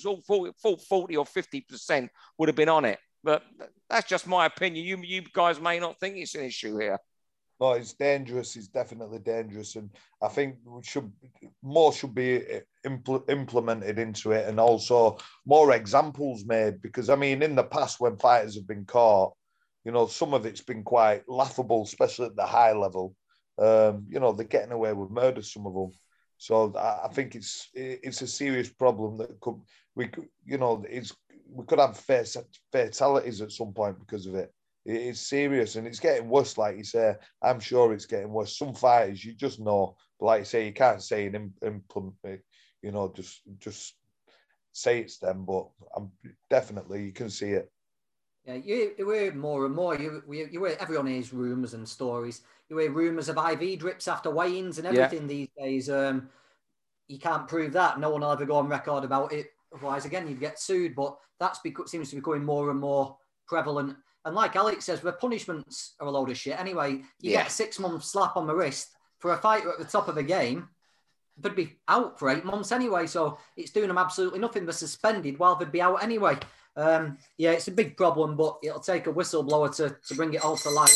all 0.07 0.23
40, 0.27 0.53
40 0.89 1.17
or 1.17 1.27
fifty 1.27 1.61
percent 1.61 2.11
would 2.39 2.49
have 2.49 2.57
been 2.57 2.69
on 2.69 2.85
it. 2.85 2.99
But 3.23 3.43
that's 3.91 4.09
just 4.09 4.27
my 4.27 4.47
opinion. 4.47 4.85
You 4.85 4.99
you 5.03 5.23
guys 5.33 5.61
may 5.61 5.79
not 5.79 5.99
think 6.01 6.17
it's 6.17 6.35
an 6.35 6.45
issue 6.45 6.79
here. 6.79 6.99
No, 7.61 7.73
it's 7.73 7.93
dangerous. 7.95 8.55
It's 8.57 8.69
definitely 8.69 9.19
dangerous, 9.19 9.75
and 9.75 9.91
I 10.23 10.29
think 10.29 10.57
we 10.65 10.83
should 10.85 11.11
more 11.63 11.93
should 11.93 12.15
be 12.15 12.43
impl- 12.87 13.29
implemented 13.29 13.99
into 13.99 14.31
it, 14.33 14.49
and 14.49 14.61
also 14.61 15.19
more 15.45 15.73
examples 15.73 16.45
made. 16.45 16.81
Because 16.81 17.11
I 17.11 17.17
mean, 17.17 17.43
in 17.43 17.57
the 17.57 17.65
past, 17.65 17.99
when 17.99 18.17
fighters 18.17 18.55
have 18.55 18.69
been 18.69 18.85
caught, 18.85 19.35
you 19.85 19.91
know, 19.91 20.07
some 20.07 20.35
of 20.35 20.47
it's 20.47 20.61
been 20.61 20.85
quite 20.85 21.29
laughable, 21.29 21.83
especially 21.83 22.27
at 22.27 22.37
the 22.37 22.47
high 22.47 22.73
level. 22.73 23.15
Um, 23.59 24.07
you 24.09 24.21
know, 24.21 24.33
they're 24.33 24.47
getting 24.47 24.73
away 24.73 24.93
with 24.93 25.11
murder. 25.11 25.43
Some 25.43 25.67
of 25.67 25.75
them. 25.75 25.91
So 26.37 26.73
I 26.77 27.09
think 27.13 27.35
it's 27.35 27.69
it's 27.75 28.23
a 28.23 28.29
serious 28.29 28.69
problem 28.69 29.19
that 29.19 29.41
could 29.41 29.57
we 29.97 30.09
you 30.47 30.59
know 30.59 30.85
it's 30.89 31.13
we 31.51 31.65
could 31.65 31.81
have 31.81 31.97
fatalities 32.71 33.41
at 33.41 33.51
some 33.51 33.73
point 33.73 33.99
because 33.99 34.27
of 34.27 34.37
it. 34.37 34.53
It 34.89 35.03
is 35.03 35.21
serious 35.21 35.77
and 35.77 35.87
it's 35.87 36.01
getting 36.01 36.31
worse, 36.31 36.57
like 36.57 36.79
you 36.79 36.83
say. 36.83 37.15
I'm 37.43 37.61
sure 37.61 37.93
it's 37.93 38.07
getting 38.07 38.31
worse. 38.31 38.57
Some 38.57 38.73
fighters, 38.73 39.23
you 39.23 39.35
just 39.35 39.61
know, 39.61 39.97
but 40.19 40.27
like 40.27 40.39
you 40.41 40.45
say, 40.47 40.65
you 40.65 40.73
can't 40.73 41.03
say 41.03 41.27
and 41.27 41.53
implement, 41.63 42.41
you 42.81 42.91
know, 42.91 43.13
just 43.15 43.43
just 43.59 43.97
say 44.73 45.01
it's 45.01 45.19
them, 45.19 45.45
but 45.45 45.69
I'm 45.95 46.11
definitely 46.49 47.05
you 47.05 47.13
can 47.13 47.29
see 47.29 47.51
it. 47.51 47.71
Yeah, 48.47 48.55
you, 48.55 48.93
you 48.97 49.11
hear 49.11 49.35
more 49.35 49.67
and 49.67 49.75
more. 49.75 49.95
You, 49.95 50.23
you, 50.27 50.49
you 50.51 50.65
hear, 50.65 50.79
everyone 50.81 51.07
hears 51.07 51.35
rumours 51.35 51.75
and 51.75 51.87
stories. 51.87 52.41
You 52.71 52.79
hear 52.79 52.91
rumours 52.91 53.29
of 53.29 53.37
IV 53.37 53.79
drips 53.79 54.09
after 54.09 54.31
weigh-ins 54.31 54.79
and 54.79 54.87
everything 54.87 55.23
yeah. 55.23 55.29
these 55.29 55.49
days. 55.59 55.91
Um, 55.91 56.31
you 57.09 57.19
can't 57.19 57.47
prove 57.47 57.75
that. 57.75 58.01
No 58.01 58.09
one 58.09 58.23
will 58.23 58.33
ever 58.33 58.47
go 58.47 58.57
on 58.57 58.69
record 58.69 59.05
about 59.05 59.35
it. 59.35 59.49
Otherwise, 59.75 60.07
again, 60.07 60.27
you'd 60.27 60.41
get 60.41 60.59
sued. 60.59 60.95
But 60.95 61.19
that's 61.39 61.61
that 61.61 61.89
seems 61.91 62.09
to 62.09 62.17
be 62.17 62.21
becoming 62.21 62.47
more 62.47 62.71
and 62.71 62.81
more 62.81 63.19
prevalent. 63.47 63.95
And 64.25 64.35
like 64.35 64.57
Alex 64.57 64.85
says, 64.85 65.01
the 65.01 65.13
punishments 65.13 65.95
are 66.01 66.07
a 66.07 66.11
load 66.11 66.31
of 66.31 66.37
shit. 66.37 66.59
Anyway, 66.59 67.03
you 67.21 67.33
yeah. 67.33 67.39
get 67.39 67.49
a 67.49 67.51
six 67.51 67.79
month 67.79 68.05
slap 68.05 68.37
on 68.37 68.47
the 68.47 68.55
wrist 68.55 68.91
for 69.19 69.33
a 69.33 69.39
fighter 69.39 69.71
at 69.71 69.79
the 69.79 69.85
top 69.85 70.09
of 70.09 70.15
the 70.15 70.23
game. 70.23 70.69
They'd 71.41 71.55
be 71.55 71.77
out 71.87 72.19
for 72.19 72.31
eight 72.31 72.45
months 72.45 72.73
anyway. 72.73 73.07
So 73.07 73.39
it's 73.57 73.71
doing 73.71 73.89
them 73.89 73.99
absolutely 73.99 74.41
nothing. 74.41 74.65
They're 74.65 74.73
suspended 74.73 75.39
while 75.39 75.57
they'd 75.57 75.71
be 75.73 75.81
out 75.81 76.03
anyway. 76.03 76.37
Um, 76.77 77.19
yeah, 77.37 77.53
it's 77.53 77.69
a 77.69 77.73
big 77.73 77.97
problem, 77.97 78.37
but 78.37 78.59
it'll 78.63 78.81
take 78.81 79.07
a 79.07 79.13
whistleblower 79.13 79.75
to, 79.77 79.97
to 80.07 80.15
bring 80.15 80.35
it 80.35 80.45
all 80.45 80.57
to 80.57 80.71
light. 80.71 80.95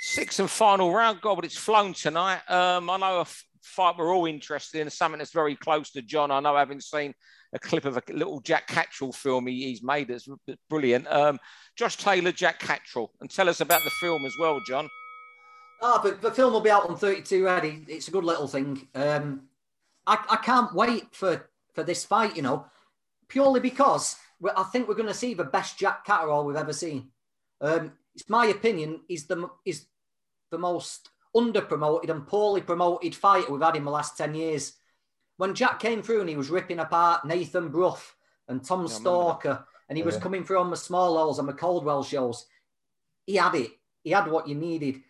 Sixth 0.00 0.40
and 0.40 0.50
final 0.50 0.92
round, 0.92 1.20
God, 1.20 1.36
but 1.36 1.44
it's 1.44 1.56
flown 1.56 1.92
tonight. 1.92 2.40
Um, 2.48 2.90
I 2.90 2.98
know 2.98 3.20
a 3.20 3.26
fight 3.62 3.96
we're 3.96 4.14
all 4.14 4.26
interested 4.26 4.80
in, 4.80 4.90
something 4.90 5.18
that's 5.18 5.32
very 5.32 5.56
close 5.56 5.90
to 5.92 6.02
John. 6.02 6.30
I 6.30 6.40
know, 6.40 6.56
having 6.56 6.80
seen 6.80 7.14
a 7.52 7.58
clip 7.58 7.84
of 7.84 7.96
a 7.96 8.02
little 8.08 8.40
Jack 8.40 8.66
Catterall 8.66 9.12
film 9.12 9.46
he, 9.46 9.64
he's 9.64 9.82
made 9.82 10.08
that's 10.08 10.28
brilliant. 10.68 11.06
Um, 11.08 11.38
Josh 11.76 11.96
Taylor, 11.96 12.32
Jack 12.32 12.60
Catterall, 12.60 13.12
and 13.20 13.30
tell 13.30 13.48
us 13.48 13.60
about 13.60 13.82
the 13.84 13.90
film 14.00 14.24
as 14.24 14.34
well, 14.40 14.58
John. 14.66 14.88
Ah, 15.82 15.98
oh, 15.98 16.00
but 16.02 16.22
the 16.22 16.30
film 16.30 16.52
will 16.52 16.60
be 16.60 16.70
out 16.70 16.88
on 16.88 16.96
32 16.96 17.48
Eddie. 17.48 17.84
It's 17.88 18.08
a 18.08 18.12
good 18.12 18.24
little 18.24 18.46
thing. 18.46 18.88
Um, 18.94 19.42
I, 20.06 20.18
I 20.30 20.36
can't 20.36 20.74
wait 20.74 21.14
for, 21.14 21.48
for 21.74 21.82
this 21.82 22.04
fight, 22.04 22.36
you 22.36 22.42
know, 22.42 22.66
purely 23.28 23.60
because 23.60 24.16
I 24.56 24.62
think 24.64 24.88
we're 24.88 24.94
going 24.94 25.08
to 25.08 25.14
see 25.14 25.34
the 25.34 25.44
best 25.44 25.78
Jack 25.78 26.04
Catterall 26.04 26.44
we've 26.44 26.56
ever 26.56 26.72
seen. 26.72 27.08
Um, 27.60 27.92
it's 28.14 28.28
my 28.28 28.46
opinion, 28.46 29.00
he's 29.08 29.26
the, 29.26 29.48
is 29.64 29.86
the 30.50 30.58
most 30.58 31.08
under 31.34 31.62
promoted 31.62 32.10
and 32.10 32.26
poorly 32.26 32.60
promoted 32.60 33.14
fighter 33.14 33.50
we've 33.50 33.62
had 33.62 33.76
in 33.76 33.84
the 33.84 33.90
last 33.90 34.16
10 34.18 34.34
years 34.34 34.74
when 35.42 35.56
Jack 35.56 35.80
came 35.80 36.04
through 36.04 36.20
and 36.20 36.28
he 36.28 36.36
was 36.36 36.50
ripping 36.50 36.78
apart 36.78 37.24
Nathan 37.24 37.68
Brough 37.68 37.98
and 38.46 38.64
Tom 38.64 38.82
yeah, 38.82 38.92
Stalker, 38.92 39.64
and 39.88 39.98
he 39.98 40.04
was 40.04 40.16
coming 40.16 40.44
through 40.44 40.60
on 40.60 40.70
the 40.70 40.76
small 40.76 41.18
holes 41.18 41.40
and 41.40 41.48
the 41.48 41.52
Caldwell 41.52 42.04
shows, 42.04 42.46
he 43.26 43.34
had 43.34 43.56
it. 43.56 43.72
He 44.04 44.12
had 44.12 44.30
what 44.30 44.46
you 44.46 44.54
needed. 44.54 45.00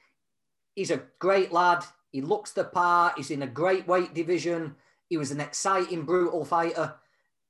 He's 0.75 0.91
a 0.91 1.03
great 1.19 1.53
lad. 1.53 1.85
He 2.13 2.23
looks 2.23 2.53
the 2.53 2.65
part. 2.65 3.19
He's 3.19 3.31
in 3.31 3.43
a 3.43 3.47
great 3.47 3.87
weight 3.87 4.15
division. 4.15 4.75
He 5.11 5.19
was 5.19 5.33
an 5.33 5.41
exciting, 5.43 6.07
brutal 6.07 6.47
fighter. 6.47 6.95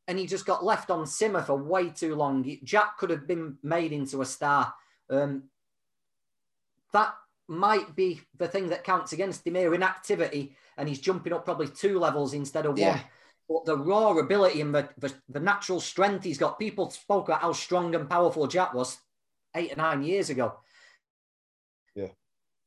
And 0.09 0.19
he 0.19 0.27
just 0.27 0.45
got 0.45 0.65
left 0.65 0.91
on 0.91 1.07
simmer 1.07 1.43
for 1.43 1.55
way 1.55 1.89
too 1.91 2.17
long. 2.17 2.45
Jack 2.65 2.99
could 2.99 3.11
have 3.11 3.29
been 3.29 3.59
made 3.63 3.93
into 3.93 4.23
a 4.23 4.27
star. 4.27 4.75
Um, 5.09 5.45
that 6.93 7.15
might 7.49 7.95
be 7.95 8.21
the 8.39 8.49
thing 8.49 8.69
that 8.69 8.85
counts 8.85 9.13
against 9.13 9.47
him 9.47 9.55
here 9.55 9.75
in 9.75 9.83
activity. 9.83 10.57
And 10.77 10.89
he's 10.89 11.01
jumping 11.01 11.33
up 11.33 11.45
probably 11.45 11.69
two 11.69 11.99
levels 11.99 12.35
instead 12.35 12.67
of 12.67 12.79
yeah. 12.79 12.93
one. 12.93 13.01
But 13.49 13.65
the 13.67 13.77
raw 13.77 14.17
ability 14.17 14.61
and 14.61 14.75
the, 14.75 14.89
the, 14.99 15.13
the 15.29 15.41
natural 15.41 15.81
strength 15.81 16.25
he's 16.25 16.39
got, 16.39 16.59
people 16.59 16.91
spoke 16.91 17.29
about 17.29 17.43
how 17.43 17.53
strong 17.53 17.95
and 17.95 18.09
powerful 18.09 18.47
Jack 18.47 18.73
was 18.73 18.99
eight 19.55 19.73
or 19.73 19.77
nine 19.77 20.03
years 20.03 20.31
ago. 20.31 20.55
Yeah. 21.95 22.09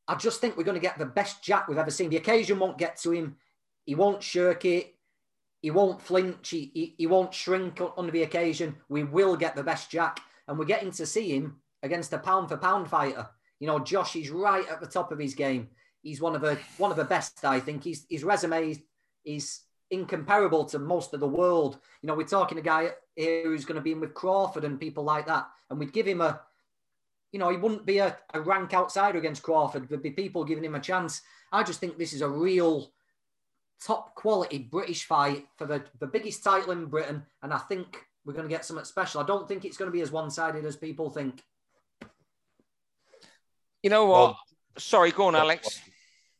I 0.07 0.15
just 0.15 0.39
think 0.39 0.55
we're 0.55 0.63
going 0.63 0.75
to 0.75 0.81
get 0.81 0.99
the 0.99 1.05
best 1.05 1.43
Jack 1.43 1.67
we've 1.67 1.79
ever 1.79 1.89
seen. 1.89 2.09
The 2.11 2.17
occasion 2.17 2.59
won't 2.59 2.77
get 2.77 2.97
to 2.97 3.11
him. 3.11 3.37
He 3.85 3.95
won't 3.95 4.21
shirk 4.21 4.65
it. 4.65 4.93
He 5.61 5.71
won't 5.71 6.01
flinch. 6.01 6.49
He, 6.49 6.69
he, 6.73 6.95
he 6.97 7.07
won't 7.07 7.33
shrink 7.33 7.81
under 7.97 8.11
the 8.11 8.21
occasion. 8.21 8.75
We 8.87 9.03
will 9.03 9.35
get 9.35 9.55
the 9.55 9.63
best 9.63 9.89
Jack. 9.89 10.19
And 10.47 10.59
we're 10.59 10.65
getting 10.65 10.91
to 10.91 11.07
see 11.07 11.35
him 11.35 11.55
against 11.81 12.13
a 12.13 12.19
pound 12.19 12.49
for 12.49 12.57
pound 12.57 12.87
fighter. 12.87 13.27
You 13.59 13.67
know, 13.67 13.79
Josh 13.79 14.15
is 14.15 14.29
right 14.29 14.67
at 14.69 14.81
the 14.81 14.87
top 14.87 15.11
of 15.11 15.19
his 15.19 15.33
game. 15.33 15.69
He's 16.01 16.21
one 16.21 16.35
of 16.35 16.41
the 16.41 16.57
one 16.77 16.91
of 16.91 16.97
the 16.97 17.05
best, 17.05 17.43
I 17.45 17.59
think. 17.59 17.83
He's, 17.83 18.05
his 18.09 18.23
resume 18.23 18.77
is 19.23 19.61
incomparable 19.89 20.65
to 20.65 20.79
most 20.79 21.13
of 21.13 21.19
the 21.19 21.27
world. 21.27 21.79
You 22.01 22.07
know, 22.07 22.15
we're 22.15 22.27
talking 22.27 22.57
a 22.57 22.61
guy 22.61 22.89
here 23.15 23.43
who's 23.43 23.65
going 23.65 23.75
to 23.75 23.81
be 23.81 23.91
in 23.91 23.99
with 23.99 24.13
Crawford 24.13 24.63
and 24.63 24.79
people 24.79 25.03
like 25.03 25.27
that, 25.27 25.47
and 25.69 25.79
we'd 25.79 25.93
give 25.93 26.07
him 26.07 26.21
a 26.21 26.41
you 27.35 27.39
know, 27.39 27.49
he 27.49 27.57
wouldn't 27.57 27.85
be 27.85 27.97
a, 27.97 28.17
a 28.33 28.39
rank 28.39 28.73
outsider 28.73 29.17
against 29.17 29.43
Crawford. 29.43 29.89
There'd 29.89 30.01
be 30.01 30.11
people 30.11 30.45
giving 30.45 30.63
him 30.63 30.75
a 30.75 30.79
chance. 30.79 31.21
I 31.51 31.63
just 31.63 31.81
think 31.81 31.97
this 31.97 32.13
is 32.13 32.21
a 32.21 32.29
real 32.29 32.93
top 33.83 34.15
quality 34.15 34.57
British 34.57 35.03
fight 35.03 35.45
for 35.57 35.65
the, 35.65 35.83
the 35.99 36.07
biggest 36.07 36.45
title 36.45 36.71
in 36.71 36.85
Britain. 36.85 37.23
And 37.43 37.53
I 37.53 37.57
think 37.57 38.05
we're 38.23 38.31
going 38.31 38.47
to 38.47 38.53
get 38.53 38.63
something 38.63 38.85
special. 38.85 39.19
I 39.19 39.25
don't 39.25 39.49
think 39.49 39.65
it's 39.65 39.75
going 39.75 39.91
to 39.91 39.93
be 39.93 39.99
as 39.99 40.13
one 40.13 40.31
sided 40.31 40.63
as 40.63 40.77
people 40.77 41.09
think. 41.09 41.43
You 43.85 43.91
know 43.91 44.05
what? 44.05 44.19
Well, 44.19 44.39
Sorry, 44.79 45.11
go 45.11 45.27
on, 45.27 45.35
Alex. 45.35 45.79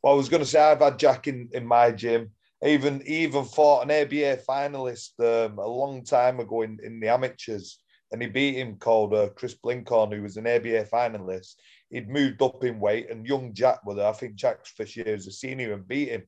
Well, 0.01 0.13
I 0.13 0.17
was 0.17 0.29
going 0.29 0.41
to 0.41 0.49
say 0.49 0.59
I've 0.59 0.79
had 0.79 0.97
Jack 0.97 1.27
in, 1.27 1.47
in 1.53 1.65
my 1.65 1.91
gym. 1.91 2.31
Even 2.65 3.03
even 3.05 3.45
fought 3.45 3.83
an 3.83 3.91
ABA 3.91 4.41
finalist 4.49 5.11
um, 5.19 5.59
a 5.59 5.67
long 5.67 6.03
time 6.03 6.39
ago 6.39 6.63
in, 6.63 6.79
in 6.83 6.99
the 6.99 7.07
amateurs 7.07 7.79
and 8.11 8.21
he 8.21 8.27
beat 8.27 8.55
him 8.55 8.77
called 8.77 9.13
uh, 9.13 9.29
Chris 9.35 9.55
Blinkhorn, 9.55 10.11
who 10.13 10.21
was 10.21 10.37
an 10.37 10.47
ABA 10.47 10.85
finalist. 10.85 11.55
He'd 11.89 12.09
moved 12.09 12.41
up 12.41 12.63
in 12.63 12.79
weight, 12.79 13.11
and 13.11 13.27
young 13.27 13.53
Jack 13.53 13.85
was 13.85 13.97
there. 13.97 14.07
I 14.07 14.13
think 14.13 14.35
Jack's 14.35 14.71
first 14.71 14.95
year 14.95 15.13
as 15.13 15.27
a 15.27 15.31
senior 15.31 15.73
and 15.73 15.87
beat 15.87 16.09
him. 16.09 16.23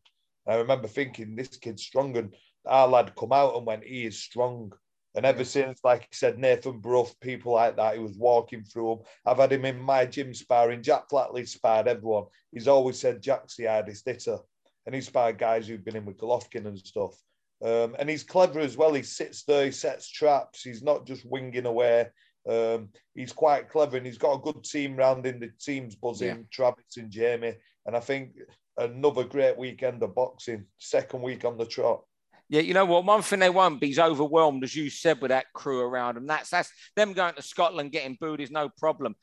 I 0.47 0.55
remember 0.55 0.87
thinking, 0.87 1.35
this 1.35 1.57
kid's 1.57 1.83
strong. 1.83 2.15
And 2.17 2.35
our 2.65 2.87
lad 2.87 3.15
come 3.15 3.31
out 3.31 3.55
and 3.55 3.65
went, 3.65 3.83
he 3.83 4.05
is 4.05 4.19
strong. 4.19 4.71
And 5.15 5.25
ever 5.25 5.43
since, 5.43 5.79
like 5.83 6.03
I 6.03 6.07
said, 6.11 6.37
Nathan 6.37 6.79
Brough, 6.79 7.09
people 7.21 7.53
like 7.53 7.75
that, 7.77 7.95
he 7.95 7.99
was 7.99 8.17
walking 8.17 8.63
through 8.63 8.97
them. 8.97 9.05
I've 9.25 9.37
had 9.37 9.51
him 9.51 9.65
in 9.65 9.79
my 9.79 10.05
gym 10.05 10.33
sparring. 10.33 10.83
Jack 10.83 11.09
Flatley 11.09 11.47
sparred 11.47 11.87
everyone. 11.87 12.25
He's 12.51 12.67
always 12.67 12.99
said 12.99 13.21
Jack's 13.21 13.55
the 13.55 13.65
hardest 13.65 14.05
hitter. 14.05 14.37
And 14.85 14.93
he 14.93 15.01
sparred 15.01 15.39
guys 15.39 15.67
who've 15.67 15.83
been 15.83 15.95
in 15.95 16.05
with 16.05 16.17
Golovkin 16.17 16.67
and 16.67 16.77
stuff. 16.77 17.15
Um, 17.63 17.95
and 17.97 18.09
he's 18.09 18.23
clever 18.23 18.59
as 18.59 18.77
well. 18.77 18.93
He 18.93 19.01
sits 19.01 19.43
there, 19.43 19.65
he 19.65 19.71
sets 19.71 20.09
traps. 20.09 20.61
He's 20.61 20.83
not 20.83 21.07
just 21.07 21.25
winging 21.25 21.65
away. 21.65 22.07
Um, 22.47 22.89
he's 23.13 23.33
quite 23.33 23.69
clever 23.69 23.97
and 23.97 24.05
he's 24.05 24.17
got 24.17 24.35
a 24.35 24.53
good 24.53 24.63
team 24.63 24.95
round 24.95 25.25
him. 25.25 25.39
The 25.39 25.51
team's 25.59 25.95
buzzing, 25.95 26.27
yeah. 26.27 26.43
Travis 26.51 26.97
and 26.97 27.11
Jamie. 27.11 27.55
And 27.85 27.95
I 27.95 27.99
think 27.99 28.33
another 28.77 29.23
great 29.23 29.57
weekend 29.57 30.03
of 30.03 30.15
boxing, 30.15 30.65
second 30.77 31.21
week 31.21 31.43
on 31.43 31.57
the 31.57 31.65
trot. 31.65 32.03
Yeah, 32.49 32.61
you 32.61 32.73
know 32.73 32.85
what? 32.85 33.03
One 33.03 33.21
thing 33.21 33.39
they 33.39 33.49
won't 33.49 33.81
be 33.81 33.89
is 33.89 33.99
overwhelmed, 33.99 34.63
as 34.63 34.73
you 34.73 34.89
said, 34.89 35.21
with 35.21 35.29
that 35.29 35.51
crew 35.53 35.81
around 35.81 36.15
them. 36.15 36.27
That's 36.27 36.49
that's 36.49 36.71
them 36.95 37.11
going 37.11 37.33
to 37.33 37.41
Scotland 37.41 37.91
getting 37.91 38.17
booed 38.19 38.39
is 38.39 38.51
no 38.51 38.69
problem. 38.69 39.15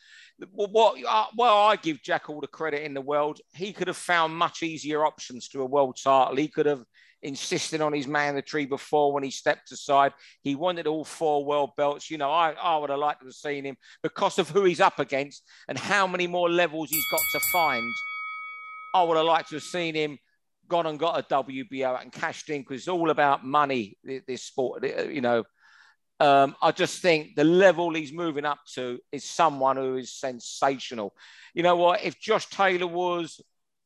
What 0.51 0.97
well, 1.37 1.59
I 1.59 1.77
give 1.77 2.03
Jack 2.03 2.29
all 2.29 2.41
the 2.41 2.47
credit 2.47 2.83
in 2.83 2.93
the 2.93 3.01
world. 3.01 3.41
He 3.55 3.73
could 3.73 3.89
have 3.89 3.97
found 3.97 4.37
much 4.37 4.63
easier 4.63 5.07
options 5.07 5.49
to 5.49 5.63
a 5.63 5.67
world 5.67 5.99
title. 6.03 6.37
He 6.37 6.49
could 6.49 6.67
have 6.67 6.85
insisted 7.23 7.81
on 7.81 7.95
his 7.95 8.07
mandatory 8.07 8.67
before 8.67 9.13
when 9.13 9.23
he 9.23 9.31
stepped 9.31 9.73
aside. 9.73 10.13
He 10.43 10.55
wanted 10.55 10.87
all 10.87 11.05
four 11.05 11.47
world 11.47 11.71
belts. 11.77 12.11
You 12.11 12.19
know, 12.19 12.31
I, 12.31 12.51
I 12.53 12.77
would 12.77 12.91
have 12.91 12.99
liked 12.99 13.21
to 13.21 13.27
have 13.27 13.35
seen 13.35 13.65
him 13.65 13.77
because 14.03 14.39
of 14.39 14.51
who 14.51 14.65
he's 14.65 14.81
up 14.81 14.99
against 14.99 15.43
and 15.67 15.79
how 15.79 16.07
many 16.07 16.27
more 16.27 16.51
levels 16.51 16.91
he's 16.91 17.09
got 17.11 17.23
to 17.33 17.41
find. 17.51 17.91
I 18.95 19.03
would 19.03 19.17
have 19.17 19.27
liked 19.27 19.49
to 19.49 19.57
have 19.57 19.65
seen 19.65 19.95
him 19.95 20.19
gone 20.69 20.87
and 20.87 20.99
got 20.99 21.19
a 21.19 21.35
WBO 21.35 22.01
and 22.01 22.13
cashed 22.13 22.51
in 22.51 22.63
because 22.63 22.79
it's 22.79 22.89
all 22.89 23.11
about 23.11 23.45
money, 23.45 23.99
this 24.27 24.43
sport, 24.43 24.85
you 24.85 25.21
know. 25.21 25.45
Um, 26.21 26.55
I 26.63 26.71
just 26.71 27.03
think 27.03 27.35
the 27.35 27.45
level 27.45 27.93
he's 27.93 28.13
moving 28.13 28.45
up 28.45 28.61
to 28.75 28.99
is 29.11 29.25
someone 29.25 29.77
who 29.77 29.97
is 29.97 30.13
sensational. 30.13 31.13
You 31.55 31.65
know 31.65 31.77
what? 31.77 32.05
If 32.05 32.21
Josh 32.21 32.47
Taylor 32.49 32.87
was 32.87 33.41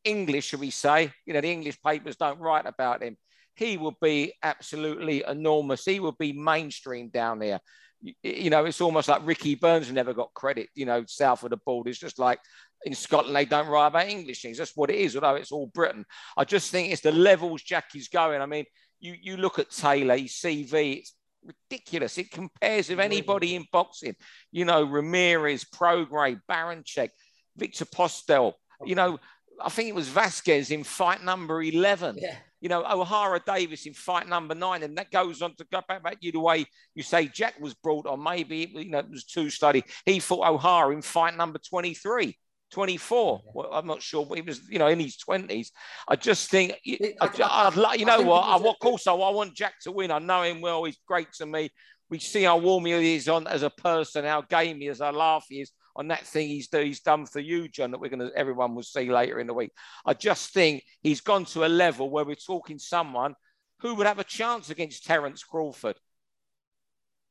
English, 0.05 0.47
should 0.47 0.61
we 0.61 0.71
say, 0.71 1.13
you 1.25 1.33
know, 1.33 1.41
the 1.41 1.51
English 1.51 1.81
papers 1.83 2.17
don't 2.17 2.39
write 2.39 2.67
about 2.67 3.03
him 3.03 3.17
he 3.59 3.77
would 3.77 3.97
be 4.01 4.33
absolutely 4.41 5.25
enormous. 5.27 5.85
He 5.85 5.99
would 5.99 6.17
be 6.17 6.33
mainstream 6.33 7.09
down 7.09 7.41
there. 7.41 7.59
You, 8.01 8.15
you 8.23 8.51
know, 8.51 8.65
it's 8.65 8.81
almost 8.81 9.09
like 9.09 9.27
Ricky 9.27 9.57
Burns 9.57 9.91
never 9.91 10.15
got 10.15 10.33
credit, 10.33 10.69
you 10.77 10.87
know, 10.87 11.03
south 11.09 11.43
of 11.43 11.51
the 11.51 11.57
border. 11.57 11.91
It's 11.91 11.99
just 11.99 12.21
like 12.21 12.39
in 12.85 12.95
Scotland, 12.95 13.35
they 13.35 13.45
don't 13.45 13.69
write 13.69 13.89
about 13.89 14.09
English 14.09 14.43
things. 14.43 14.59
That's 14.59 14.77
what 14.77 14.91
it 14.91 14.97
is, 14.97 15.17
although 15.17 15.35
it's 15.35 15.53
all 15.53 15.67
Britain. 15.67 16.05
I 16.37 16.45
just 16.45 16.71
think 16.71 16.93
it's 16.93 17.03
the 17.03 17.13
levels 17.13 17.63
Jackie's 17.63 18.09
going. 18.09 18.41
I 18.41 18.47
mean, 18.47 18.65
you, 19.01 19.15
you 19.21 19.37
look 19.37 19.59
at 19.59 19.71
Taylor, 19.71 20.17
his 20.17 20.33
CV, 20.33 20.99
it's 20.99 21.15
ridiculous. 21.45 22.19
It 22.19 22.31
compares 22.31 22.89
with 22.89 23.01
anybody 23.01 23.55
in 23.55 23.65
boxing. 23.73 24.17
You 24.53 24.65
know, 24.65 24.85
Ramirez, 24.85 25.65
Prograis, 25.65 26.41
Baranchyk, 26.49 27.11
Viktor 27.57 27.85
Postol. 27.85 28.55
you 28.85 28.95
know, 28.95 29.19
I 29.63 29.71
think 29.71 29.89
it 29.89 29.95
was 29.95 30.09
Vasquez 30.09 30.71
in 30.71 30.85
fight 30.85 31.23
number 31.25 31.63
11. 31.63 32.19
Yeah 32.21 32.37
you 32.61 32.69
know, 32.69 32.83
Ohara 32.83 33.45
Davies 33.45 33.87
in 33.87 33.95
fight 33.95 34.29
number 34.29 34.55
nine, 34.55 34.83
and 34.83 34.97
that 34.99 35.11
goes 35.11 35.43
on 35.43 35.55
to 35.57 35.67
go 35.71 35.81
back, 35.87 36.03
back 36.03 36.19
you 36.21 36.33
the 36.33 36.41
way 36.41 36.67
you 36.95 37.03
say 37.03 37.29
Jack 37.29 37.55
was 37.61 37.75
brought 37.75 38.07
on. 38.07 38.23
Maybe 38.23 38.63
it, 38.63 38.71
you 38.71 38.91
know 38.91 38.99
it 38.99 39.11
was 39.11 39.25
two 39.25 39.51
study. 39.51 39.85
He 40.05 40.19
fought 40.19 40.47
Ohara 40.47 40.93
in 40.93 41.03
fight 41.03 41.37
number 41.37 41.59
23. 41.59 42.37
24. 42.71 43.43
Well, 43.55 43.71
I'm 43.73 43.87
not 43.87 44.03
sure, 44.03 44.27
but 44.27 44.39
he 44.39 44.43
was, 44.43 44.61
you 44.69 44.79
know, 44.79 44.89
in 44.89 45.01
his 45.01 45.17
20s. 45.17 45.69
I 46.07 46.17
just 46.17 46.51
think, 46.51 46.75
I, 47.21 47.31
I, 47.43 47.73
would 47.75 48.01
you 48.01 48.07
know 48.07 48.23
what? 48.23 48.45
I, 48.45 48.73
course, 48.81 49.07
I, 49.07 49.13
I 49.13 49.31
want 49.31 49.55
Jack 49.55 49.75
to 49.83 49.93
win. 49.93 50.11
I 50.11 50.19
know 50.19 50.43
him 50.43 50.61
well. 50.61 50.85
He's 50.85 50.99
great 51.07 51.33
to 51.35 51.47
me. 51.47 51.71
We 52.11 52.19
see 52.19 52.43
how 52.45 52.59
warm 52.59 52.87
he 52.87 53.15
is 53.15 53.29
on 53.29 53.47
as 53.47 53.63
a 53.63 53.71
person, 53.71 54.25
how 54.25 54.43
game 54.43 54.81
he 54.81 54.89
is, 54.89 55.01
how 55.01 55.13
laugh 55.13 55.47
he 55.49 55.61
is 55.61 55.73
on 55.99 56.09
that 56.09 56.25
thing 56.25 56.49
he's, 56.49 56.69
he's 56.71 57.01
done 57.01 57.27
for 57.27 57.41
you, 57.41 57.69
John, 57.69 57.91
that 57.91 58.01
we're 58.01 58.09
going 58.09 58.21
to, 58.21 58.31
everyone 58.37 58.75
will 58.75 58.85
see 58.85 59.11
later 59.11 59.41
in 59.41 59.49
the 59.49 59.53
week. 59.53 59.73
I 60.07 60.15
just 60.15 60.55
think 60.55 60.85
he's 61.03 61.21
gone 61.21 61.45
to 61.47 61.65
a 61.65 61.69
level 61.69 62.09
where 62.09 62.25
we're 62.25 62.37
talking 62.37 62.79
someone 62.79 63.35
who 63.81 63.97
would 63.97 64.07
have 64.07 64.21
a 64.21 64.25
chance 64.25 64.71
against 64.71 65.05
Terence 65.05 65.43
Crawford. 65.43 65.97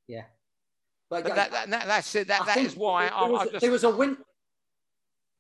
Yeah. 0.06 0.24
But, 1.10 1.24
but 1.24 1.36
that, 1.36 1.52
that, 1.52 1.70
that, 1.70 1.88
that's 1.88 2.14
it. 2.16 2.28
That, 2.28 2.46
that 2.46 2.58
is 2.58 2.76
why 2.76 3.06
there, 3.06 3.14
I, 3.16 3.26
I 3.26 3.46
just... 3.46 3.62
there 3.62 3.72
was 3.72 3.86
a 3.86 3.90
win. 3.90 4.18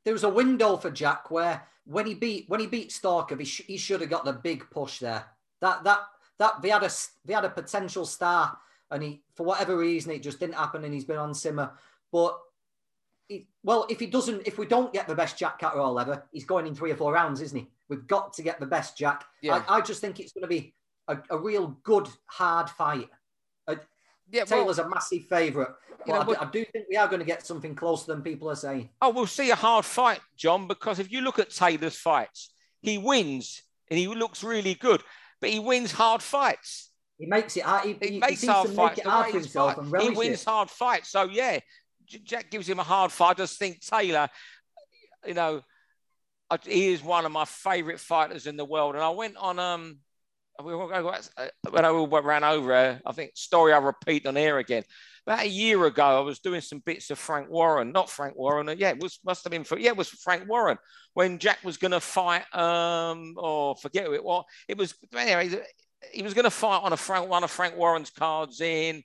There 0.03 0.13
was 0.13 0.23
a 0.23 0.29
window 0.29 0.77
for 0.77 0.89
Jack 0.89 1.29
where 1.31 1.63
when 1.86 2.05
he 2.05 2.13
beat 2.13 2.45
when 2.47 2.60
he 2.60 2.67
beat 2.67 2.91
Stalker, 2.91 3.36
he, 3.36 3.45
sh- 3.45 3.62
he 3.67 3.77
should 3.77 4.01
have 4.01 4.10
got 4.10 4.25
the 4.25 4.33
big 4.33 4.69
push 4.69 4.99
there. 4.99 5.25
That 5.62 5.83
that 5.83 6.01
that 6.39 6.62
they 6.62 6.69
had 6.69 6.83
a 6.83 6.89
they 7.25 7.33
had 7.33 7.45
a 7.45 7.49
potential 7.49 8.05
star, 8.05 8.57
and 8.91 9.03
he 9.03 9.21
for 9.36 9.43
whatever 9.45 9.77
reason 9.77 10.12
it 10.12 10.23
just 10.23 10.39
didn't 10.39 10.55
happen, 10.55 10.83
and 10.83 10.93
he's 10.93 11.05
been 11.05 11.17
on 11.17 11.33
simmer. 11.33 11.71
But 12.12 12.39
well, 13.63 13.86
if 13.89 13.99
he 13.99 14.07
doesn't, 14.07 14.47
if 14.47 14.57
we 14.57 14.65
don't 14.65 14.93
get 14.93 15.07
the 15.07 15.15
best 15.15 15.38
Jack 15.38 15.60
Catterall 15.60 15.99
ever, 15.99 16.23
he's 16.31 16.45
going 16.45 16.65
in 16.65 16.75
three 16.75 16.91
or 16.91 16.95
four 16.95 17.12
rounds, 17.13 17.41
isn't 17.41 17.57
he? 17.57 17.67
We've 17.89 18.07
got 18.07 18.33
to 18.33 18.41
get 18.41 18.60
the 18.60 18.65
best 18.65 18.97
Jack. 18.97 19.25
Yeah. 19.41 19.63
I, 19.67 19.77
I 19.77 19.81
just 19.81 19.99
think 19.99 20.19
it's 20.19 20.31
going 20.31 20.43
to 20.43 20.47
be 20.47 20.73
a, 21.07 21.17
a 21.29 21.38
real 21.38 21.77
good, 21.83 22.07
hard 22.25 22.69
fight. 22.69 23.10
Yeah, 24.29 24.45
Taylor's 24.45 24.77
well, 24.77 24.87
a 24.87 24.89
massive 24.89 25.25
favourite. 25.25 25.69
But 26.05 26.13
know, 26.13 26.19
I, 26.19 26.23
but, 26.23 26.41
I, 26.41 26.49
do 26.49 26.65
think 26.65 26.85
we 26.89 26.97
are 26.97 27.07
going 27.07 27.19
to 27.19 27.25
get 27.25 27.45
something 27.45 27.75
closer 27.75 28.13
than 28.13 28.21
people 28.21 28.49
are 28.49 28.55
saying. 28.55 28.89
Oh, 29.01 29.09
we'll 29.09 29.27
see 29.27 29.49
a 29.51 29.55
hard 29.55 29.85
fight, 29.85 30.19
John, 30.35 30.67
because 30.67 30.99
if 30.99 31.11
you 31.11 31.21
look 31.21 31.39
at 31.39 31.49
Taylor's 31.49 31.97
fights, 31.97 32.53
he 32.81 32.97
wins 32.97 33.63
and 33.89 33.97
he 33.97 34.07
looks 34.07 34.43
really 34.43 34.73
good, 34.73 35.01
but 35.41 35.49
he 35.49 35.59
wins 35.59 35.91
hard 35.91 36.21
fights. 36.21 36.91
He 37.17 37.25
makes 37.25 37.57
it 37.57 37.63
hard. 37.63 37.85
He, 37.85 37.97
he, 38.01 38.13
he 38.13 38.19
makes 38.19 38.45
hard 38.45 38.69
fights. 38.69 38.97
Make 38.97 39.05
it 39.05 39.09
hard 39.09 39.31
for 39.31 39.39
himself 39.39 39.75
fight. 39.75 40.01
he 40.01 40.09
wins 40.11 40.41
it. 40.41 40.45
hard 40.45 40.69
fights. 40.69 41.09
So 41.09 41.23
yeah, 41.23 41.59
Jack 42.05 42.51
gives 42.51 42.69
him 42.69 42.79
a 42.79 42.83
hard 42.83 43.11
fight. 43.11 43.31
I 43.31 43.33
just 43.33 43.57
think 43.57 43.81
Taylor, 43.81 44.29
you 45.25 45.33
know, 45.33 45.61
he 46.63 46.89
is 46.89 47.03
one 47.03 47.25
of 47.25 47.31
my 47.31 47.45
favourite 47.45 47.99
fighters 47.99 48.47
in 48.47 48.55
the 48.55 48.65
world. 48.65 48.95
And 48.95 49.03
I 49.03 49.09
went 49.09 49.35
on 49.37 49.59
um 49.59 49.97
when 50.63 51.85
I 51.85 51.89
ran 51.89 52.43
over, 52.43 52.99
I 53.05 53.11
think 53.11 53.31
story 53.35 53.73
I 53.73 53.77
repeat 53.77 54.25
on 54.25 54.35
here 54.35 54.57
again. 54.57 54.83
About 55.25 55.43
a 55.43 55.49
year 55.49 55.85
ago, 55.85 56.19
I 56.19 56.21
was 56.21 56.39
doing 56.39 56.61
some 56.61 56.79
bits 56.79 57.09
of 57.09 57.19
Frank 57.19 57.49
Warren, 57.49 57.91
not 57.91 58.09
Frank 58.09 58.35
Warren. 58.37 58.73
Yeah, 58.77 58.89
it 58.89 59.01
was 59.01 59.19
must 59.25 59.43
have 59.43 59.51
been 59.51 59.65
for 59.65 59.77
yeah, 59.77 59.89
it 59.89 59.97
was 59.97 60.09
Frank 60.09 60.47
Warren 60.47 60.77
when 61.13 61.37
Jack 61.37 61.63
was 61.63 61.77
going 61.77 61.91
to 61.91 61.99
fight. 61.99 62.43
Um, 62.55 63.33
or 63.37 63.75
forget 63.75 64.05
who 64.05 64.13
it 64.13 64.23
was. 64.23 64.45
It 64.67 64.77
was 64.77 64.95
anyway. 65.15 65.61
He 66.13 66.21
was 66.21 66.33
going 66.33 66.45
to 66.45 66.51
fight 66.51 66.83
on 66.83 66.93
a 66.93 66.97
Frank 66.97 67.29
one 67.29 67.43
of 67.43 67.51
Frank 67.51 67.75
Warren's 67.75 68.11
cards 68.11 68.61
in 68.61 69.03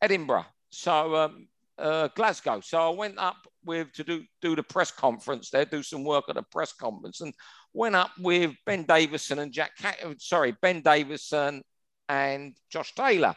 Edinburgh. 0.00 0.46
So 0.70 1.16
um, 1.16 1.48
uh, 1.78 2.08
Glasgow. 2.14 2.60
So 2.60 2.78
I 2.78 2.94
went 2.94 3.18
up 3.18 3.36
with 3.64 3.92
to 3.92 4.04
do 4.04 4.22
do 4.40 4.56
the 4.56 4.62
press 4.62 4.90
conference 4.90 5.50
there, 5.50 5.64
do 5.64 5.82
some 5.82 6.04
work 6.04 6.24
at 6.28 6.36
the 6.36 6.42
press 6.42 6.72
conference, 6.72 7.20
and 7.20 7.34
went 7.72 7.94
up 7.94 8.10
with 8.18 8.52
Ben 8.66 8.84
Davison 8.84 9.38
and 9.38 9.52
Jack. 9.52 9.72
Sorry, 10.18 10.56
Ben 10.60 10.80
Davison 10.80 11.62
and 12.08 12.56
Josh 12.70 12.94
Taylor. 12.94 13.34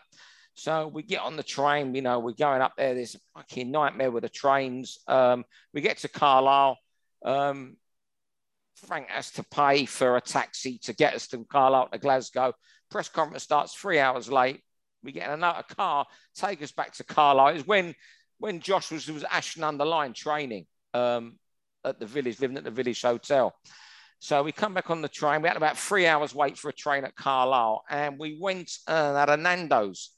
So 0.54 0.88
we 0.88 1.04
get 1.04 1.22
on 1.22 1.36
the 1.36 1.44
train, 1.44 1.94
you 1.94 2.02
know, 2.02 2.18
we're 2.18 2.32
going 2.32 2.62
up 2.62 2.74
there. 2.78 2.96
There's 2.96 3.14
a 3.14 3.20
fucking 3.36 3.70
nightmare 3.70 4.10
with 4.10 4.24
the 4.24 4.30
trains. 4.30 4.98
Um, 5.08 5.46
we 5.72 5.82
get 5.82 6.00
to 6.00 6.08
Carlisle. 6.08 6.78
Um, 7.24 7.78
Frank 8.76 9.08
has 9.10 9.32
to 9.32 9.44
pay 9.44 9.86
for 9.86 10.18
a 10.18 10.22
taxi 10.22 10.80
to 10.80 10.94
get 10.94 11.14
us 11.14 11.28
to 11.28 11.46
Carlisle 11.46 11.90
to 11.92 12.00
Glasgow. 12.00 12.54
Press 12.90 13.08
conference 13.08 13.44
starts 13.44 13.74
three 13.74 14.00
hours 14.00 14.32
late. 14.32 14.62
We 15.04 15.12
get 15.12 15.30
another 15.30 15.64
car, 15.76 16.06
take 16.36 16.62
us 16.64 16.72
back 16.72 16.94
to 16.96 17.04
Carlisle. 17.04 17.56
Is 17.56 17.68
when 17.68 17.94
when 18.40 18.60
Josh 18.60 18.92
was 18.92 19.10
was 19.10 19.24
Ashton 19.24 19.64
under 19.64 19.86
Lyne 19.86 20.14
training 20.14 20.66
um, 20.94 21.38
at 21.84 22.00
the 22.00 22.06
village, 22.06 22.40
living 22.40 22.58
at 22.58 22.64
the 22.64 22.72
village 22.72 23.02
hotel. 23.02 23.56
So 24.20 24.42
we 24.44 24.52
come 24.52 24.74
back 24.74 24.90
on 24.90 25.02
the 25.02 25.10
train. 25.10 25.42
We 25.42 25.48
had 25.48 25.58
about 25.58 25.78
three 25.78 26.08
hours 26.08 26.34
wait 26.34 26.58
for 26.58 26.70
a 26.70 26.74
train 26.74 27.06
at 27.06 27.16
Carlisle, 27.16 27.84
and 27.90 28.18
we 28.18 28.38
went 28.40 28.72
at 28.88 29.30
a 29.30 29.38
Nando's 29.38 30.12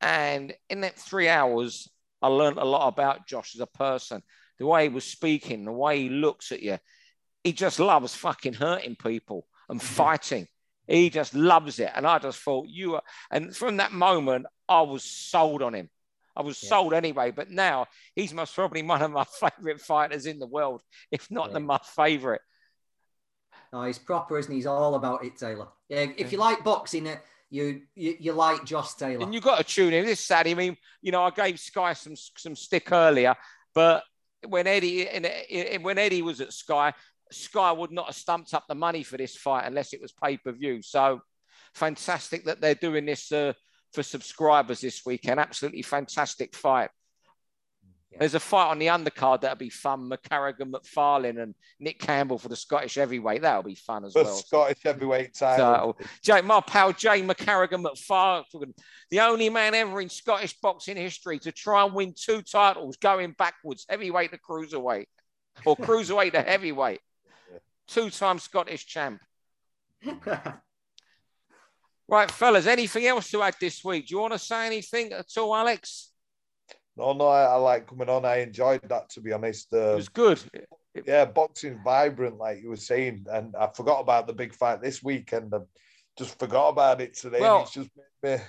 and 0.00 0.52
in 0.68 0.82
that 0.82 0.98
three 0.98 1.28
hours, 1.28 1.88
I 2.20 2.28
learned 2.28 2.58
a 2.58 2.64
lot 2.64 2.88
about 2.88 3.26
Josh 3.26 3.54
as 3.54 3.60
a 3.60 3.66
person, 3.66 4.22
the 4.58 4.66
way 4.66 4.84
he 4.84 4.88
was 4.88 5.04
speaking, 5.04 5.64
the 5.64 5.72
way 5.72 6.02
he 6.02 6.08
looks 6.08 6.52
at 6.52 6.62
you. 6.62 6.78
He 7.44 7.52
just 7.52 7.78
loves 7.78 8.14
fucking 8.14 8.54
hurting 8.54 8.96
people 8.96 9.46
and 9.68 9.80
mm-hmm. 9.80 9.94
fighting. 9.94 10.48
He 10.86 11.10
just 11.10 11.34
loves 11.34 11.78
it. 11.78 11.90
And 11.94 12.06
I 12.06 12.18
just 12.18 12.40
thought 12.40 12.66
you 12.68 12.96
are, 12.96 13.02
and 13.30 13.54
from 13.56 13.78
that 13.78 13.92
moment, 13.92 14.46
I 14.68 14.82
was 14.82 15.04
sold 15.04 15.62
on 15.62 15.74
him. 15.74 15.88
I 16.36 16.42
was 16.42 16.62
yeah. 16.62 16.68
sold 16.68 16.94
anyway, 16.94 17.30
but 17.30 17.50
now 17.50 17.86
he's 18.14 18.34
most 18.34 18.54
probably 18.54 18.82
one 18.82 19.02
of 19.02 19.10
my 19.10 19.24
favorite 19.40 19.80
fighters 19.80 20.26
in 20.26 20.38
the 20.38 20.46
world, 20.46 20.82
if 21.10 21.30
not 21.30 21.48
yeah. 21.48 21.54
the 21.54 21.60
my 21.60 21.80
favorite. 21.96 22.42
No, 23.72 23.84
he's 23.84 23.98
proper, 23.98 24.38
isn't 24.38 24.50
he? 24.50 24.58
He's 24.58 24.66
all 24.66 24.94
about 24.94 25.24
it, 25.24 25.36
Taylor. 25.36 25.68
Yeah, 25.88 26.06
if 26.16 26.32
you 26.32 26.38
like 26.38 26.62
boxing, 26.62 27.06
it, 27.06 27.20
you, 27.50 27.82
you 27.94 28.16
you 28.18 28.32
like 28.32 28.64
Josh 28.64 28.94
Taylor. 28.94 29.22
And 29.22 29.32
you've 29.32 29.42
got 29.42 29.58
to 29.58 29.64
tune 29.64 29.92
in. 29.92 30.04
This 30.04 30.20
sad. 30.20 30.46
I 30.46 30.54
mean, 30.54 30.76
you 31.02 31.12
know, 31.12 31.22
I 31.22 31.30
gave 31.30 31.58
Sky 31.58 31.92
some 31.92 32.14
some 32.36 32.54
stick 32.54 32.92
earlier, 32.92 33.34
but 33.74 34.02
when 34.46 34.66
Eddie 34.66 35.08
in 35.08 35.82
when 35.82 35.98
Eddie 35.98 36.22
was 36.22 36.40
at 36.40 36.52
Sky, 36.52 36.92
Sky 37.32 37.72
would 37.72 37.92
not 37.92 38.06
have 38.06 38.16
stumped 38.16 38.54
up 38.54 38.64
the 38.68 38.74
money 38.74 39.02
for 39.02 39.16
this 39.16 39.36
fight 39.36 39.66
unless 39.66 39.92
it 39.92 40.00
was 40.00 40.12
pay 40.12 40.36
per 40.36 40.52
view. 40.52 40.82
So 40.82 41.20
fantastic 41.74 42.44
that 42.44 42.60
they're 42.60 42.74
doing 42.74 43.06
this 43.06 43.30
uh, 43.32 43.52
for 43.96 44.02
subscribers 44.02 44.82
this 44.82 45.04
weekend. 45.06 45.40
Absolutely 45.40 45.80
fantastic 45.80 46.54
fight. 46.54 46.90
Yeah. 48.12 48.18
There's 48.20 48.34
a 48.34 48.40
fight 48.40 48.68
on 48.68 48.78
the 48.78 48.88
undercard 48.88 49.40
that'll 49.40 49.56
be 49.56 49.70
fun. 49.70 50.10
McCarrigan 50.10 50.70
McFarlane 50.70 51.42
and 51.42 51.54
Nick 51.80 51.98
Campbell 51.98 52.38
for 52.38 52.48
the 52.48 52.56
Scottish 52.56 52.94
heavyweight. 52.94 53.40
That'll 53.40 53.62
be 53.62 53.74
fun 53.74 54.04
as 54.04 54.12
the 54.12 54.22
well. 54.22 54.36
Scottish 54.36 54.82
heavyweight 54.84 55.34
title. 55.34 55.96
So, 55.98 56.06
Jay, 56.22 56.42
my 56.42 56.60
pal 56.60 56.92
Jay 56.92 57.22
McCarrigan 57.22 57.84
McFarlane, 57.84 58.74
the 59.10 59.20
only 59.20 59.48
man 59.48 59.74
ever 59.74 59.98
in 60.02 60.10
Scottish 60.10 60.52
boxing 60.60 60.98
history 60.98 61.38
to 61.40 61.50
try 61.50 61.84
and 61.84 61.94
win 61.94 62.12
two 62.14 62.42
titles 62.42 62.98
going 62.98 63.32
backwards, 63.32 63.86
heavyweight 63.88 64.30
to 64.32 64.38
cruiserweight, 64.38 65.06
or 65.64 65.74
cruiserweight 65.76 66.32
to 66.32 66.42
heavyweight. 66.42 67.00
Two-time 67.88 68.40
Scottish 68.40 68.84
champ. 68.84 69.22
right, 72.08 72.30
fellas. 72.30 72.66
Anything 72.66 73.06
else 73.06 73.30
to 73.30 73.42
add 73.42 73.56
this 73.60 73.84
week? 73.84 74.08
Do 74.08 74.14
you 74.14 74.20
want 74.20 74.32
to 74.32 74.38
say 74.38 74.66
anything 74.66 75.12
at 75.12 75.26
all, 75.36 75.54
Alex? 75.54 76.12
No, 76.96 77.12
no, 77.12 77.28
I, 77.28 77.44
I, 77.44 77.54
like 77.56 77.86
coming 77.86 78.08
on. 78.08 78.24
I 78.24 78.36
enjoyed 78.38 78.80
that 78.88 79.10
to 79.10 79.20
be 79.20 79.32
honest. 79.32 79.68
Um, 79.72 79.80
it 79.80 79.96
was 79.96 80.08
good. 80.08 80.40
Yeah, 81.06 81.26
boxing 81.26 81.78
vibrant, 81.84 82.38
like 82.38 82.62
you 82.62 82.70
were 82.70 82.76
saying, 82.76 83.26
and 83.30 83.54
I 83.54 83.68
forgot 83.74 84.00
about 84.00 84.26
the 84.26 84.32
big 84.32 84.54
fight 84.54 84.80
this 84.80 85.02
weekend. 85.02 85.52
and 85.52 85.66
just 86.16 86.38
forgot 86.38 86.70
about 86.70 87.00
it 87.00 87.14
today. 87.14 87.40
Well, 87.40 87.62
it's 87.62 87.72
just 87.72 87.90
made 88.22 88.38
me 88.38 88.44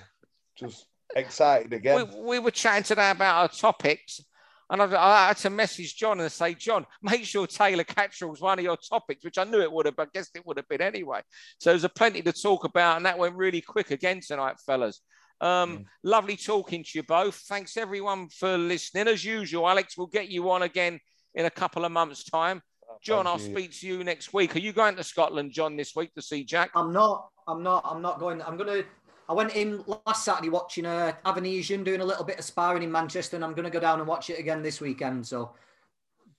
just 0.56 0.86
excited 1.14 1.72
again. 1.72 2.08
We, 2.14 2.20
we 2.20 2.38
were 2.38 2.50
chatting 2.50 2.84
today 2.84 3.10
about 3.10 3.42
our 3.42 3.48
topics, 3.48 4.22
and 4.70 4.82
I, 4.82 5.24
I, 5.24 5.28
had 5.28 5.36
to 5.38 5.50
message 5.50 5.96
John 5.96 6.20
and 6.20 6.30
say, 6.30 6.54
John, 6.54 6.86
make 7.02 7.24
sure 7.24 7.46
Taylor 7.46 7.84
Catterall 7.84 8.30
was 8.30 8.40
one 8.40 8.58
of 8.58 8.64
your 8.64 8.76
topics, 8.76 9.24
which 9.24 9.38
I 9.38 9.44
knew 9.44 9.60
it 9.60 9.72
would 9.72 9.86
have, 9.86 9.96
but 9.96 10.08
I 10.08 10.10
guess 10.12 10.30
it 10.34 10.46
would 10.46 10.58
have 10.58 10.68
been 10.68 10.82
anyway. 10.82 11.20
So 11.58 11.70
there's 11.70 11.84
a 11.84 11.88
plenty 11.88 12.22
to 12.22 12.32
talk 12.32 12.64
about, 12.64 12.96
and 12.98 13.06
that 13.06 13.18
went 13.18 13.36
really 13.36 13.60
quick 13.60 13.90
again 13.90 14.20
tonight, 14.26 14.56
fellas. 14.66 15.00
Um, 15.40 15.78
mm. 15.78 15.84
Lovely 16.02 16.36
talking 16.36 16.84
to 16.84 16.90
you 16.94 17.02
both. 17.02 17.36
Thanks 17.48 17.76
everyone 17.76 18.28
for 18.28 18.58
listening. 18.58 19.08
As 19.08 19.24
usual, 19.24 19.68
Alex, 19.68 19.96
we'll 19.96 20.08
get 20.08 20.28
you 20.28 20.50
on 20.50 20.62
again 20.62 20.98
in 21.34 21.46
a 21.46 21.50
couple 21.50 21.84
of 21.84 21.92
months' 21.92 22.24
time. 22.24 22.60
Oh, 22.90 22.96
John, 23.02 23.26
I'll 23.26 23.38
speak 23.38 23.72
to 23.80 23.86
you 23.86 24.02
next 24.02 24.32
week. 24.32 24.56
Are 24.56 24.60
you 24.60 24.72
going 24.72 24.96
to 24.96 25.04
Scotland, 25.04 25.52
John, 25.52 25.76
this 25.76 25.94
week 25.94 26.12
to 26.14 26.22
see 26.22 26.44
Jack? 26.44 26.70
I'm 26.74 26.92
not. 26.92 27.28
I'm 27.46 27.62
not. 27.62 27.82
I'm 27.84 28.02
not 28.02 28.18
going. 28.18 28.42
I'm 28.42 28.56
going 28.56 28.82
to. 28.82 28.88
I 29.28 29.34
went 29.34 29.54
in 29.54 29.84
last 30.06 30.24
Saturday 30.24 30.48
watching 30.48 30.86
uh, 30.86 31.12
Avanesyan 31.26 31.84
doing 31.84 32.00
a 32.00 32.04
little 32.04 32.24
bit 32.24 32.38
of 32.38 32.44
sparring 32.44 32.82
in 32.82 32.90
Manchester, 32.90 33.36
and 33.36 33.44
I'm 33.44 33.52
going 33.52 33.64
to 33.64 33.70
go 33.70 33.80
down 33.80 33.98
and 33.98 34.08
watch 34.08 34.30
it 34.30 34.38
again 34.38 34.62
this 34.62 34.80
weekend. 34.80 35.26
So 35.26 35.54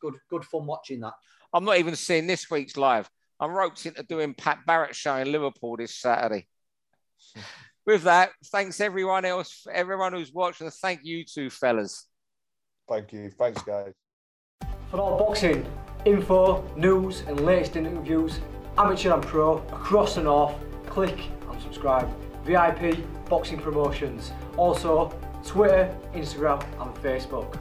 good, 0.01 0.15
good 0.29 0.43
fun 0.43 0.65
watching 0.65 1.01
that. 1.01 1.13
I'm 1.53 1.65
not 1.65 1.77
even 1.77 1.95
seeing 1.95 2.25
this 2.25 2.49
week's 2.49 2.77
live. 2.77 3.09
I'm 3.39 3.51
roped 3.51 3.85
into 3.85 4.01
doing 4.03 4.33
Pat 4.33 4.59
Barrett 4.65 4.95
show 4.95 5.15
in 5.17 5.31
Liverpool 5.31 5.77
this 5.77 5.95
Saturday. 5.95 6.47
with 7.85 8.03
that, 8.03 8.31
thanks 8.47 8.81
everyone 8.81 9.23
else, 9.23 9.67
everyone 9.71 10.13
who's 10.13 10.33
watched, 10.33 10.61
and 10.61 10.73
thank 10.73 11.01
you 11.03 11.23
two 11.23 11.49
fellas. 11.49 12.07
Thank 12.87 13.13
you. 13.13 13.29
Thanks, 13.29 13.61
guys. 13.61 13.93
For 14.89 14.99
all 14.99 15.19
boxing 15.19 15.65
info, 16.05 16.63
news, 16.75 17.21
and 17.27 17.39
latest 17.41 17.75
interviews, 17.75 18.39
amateur 18.79 19.13
and 19.13 19.21
pro 19.21 19.57
across 19.57 20.15
the 20.15 20.23
north, 20.23 20.55
click 20.87 21.19
and 21.51 21.61
subscribe. 21.61 22.09
VIP 22.49 22.97
Boxing 23.29 23.59
Promotions. 23.59 24.31
Also, 24.57 25.13
Twitter, 25.45 25.95
Instagram, 26.15 26.59
and 26.81 26.95
Facebook. 26.95 27.59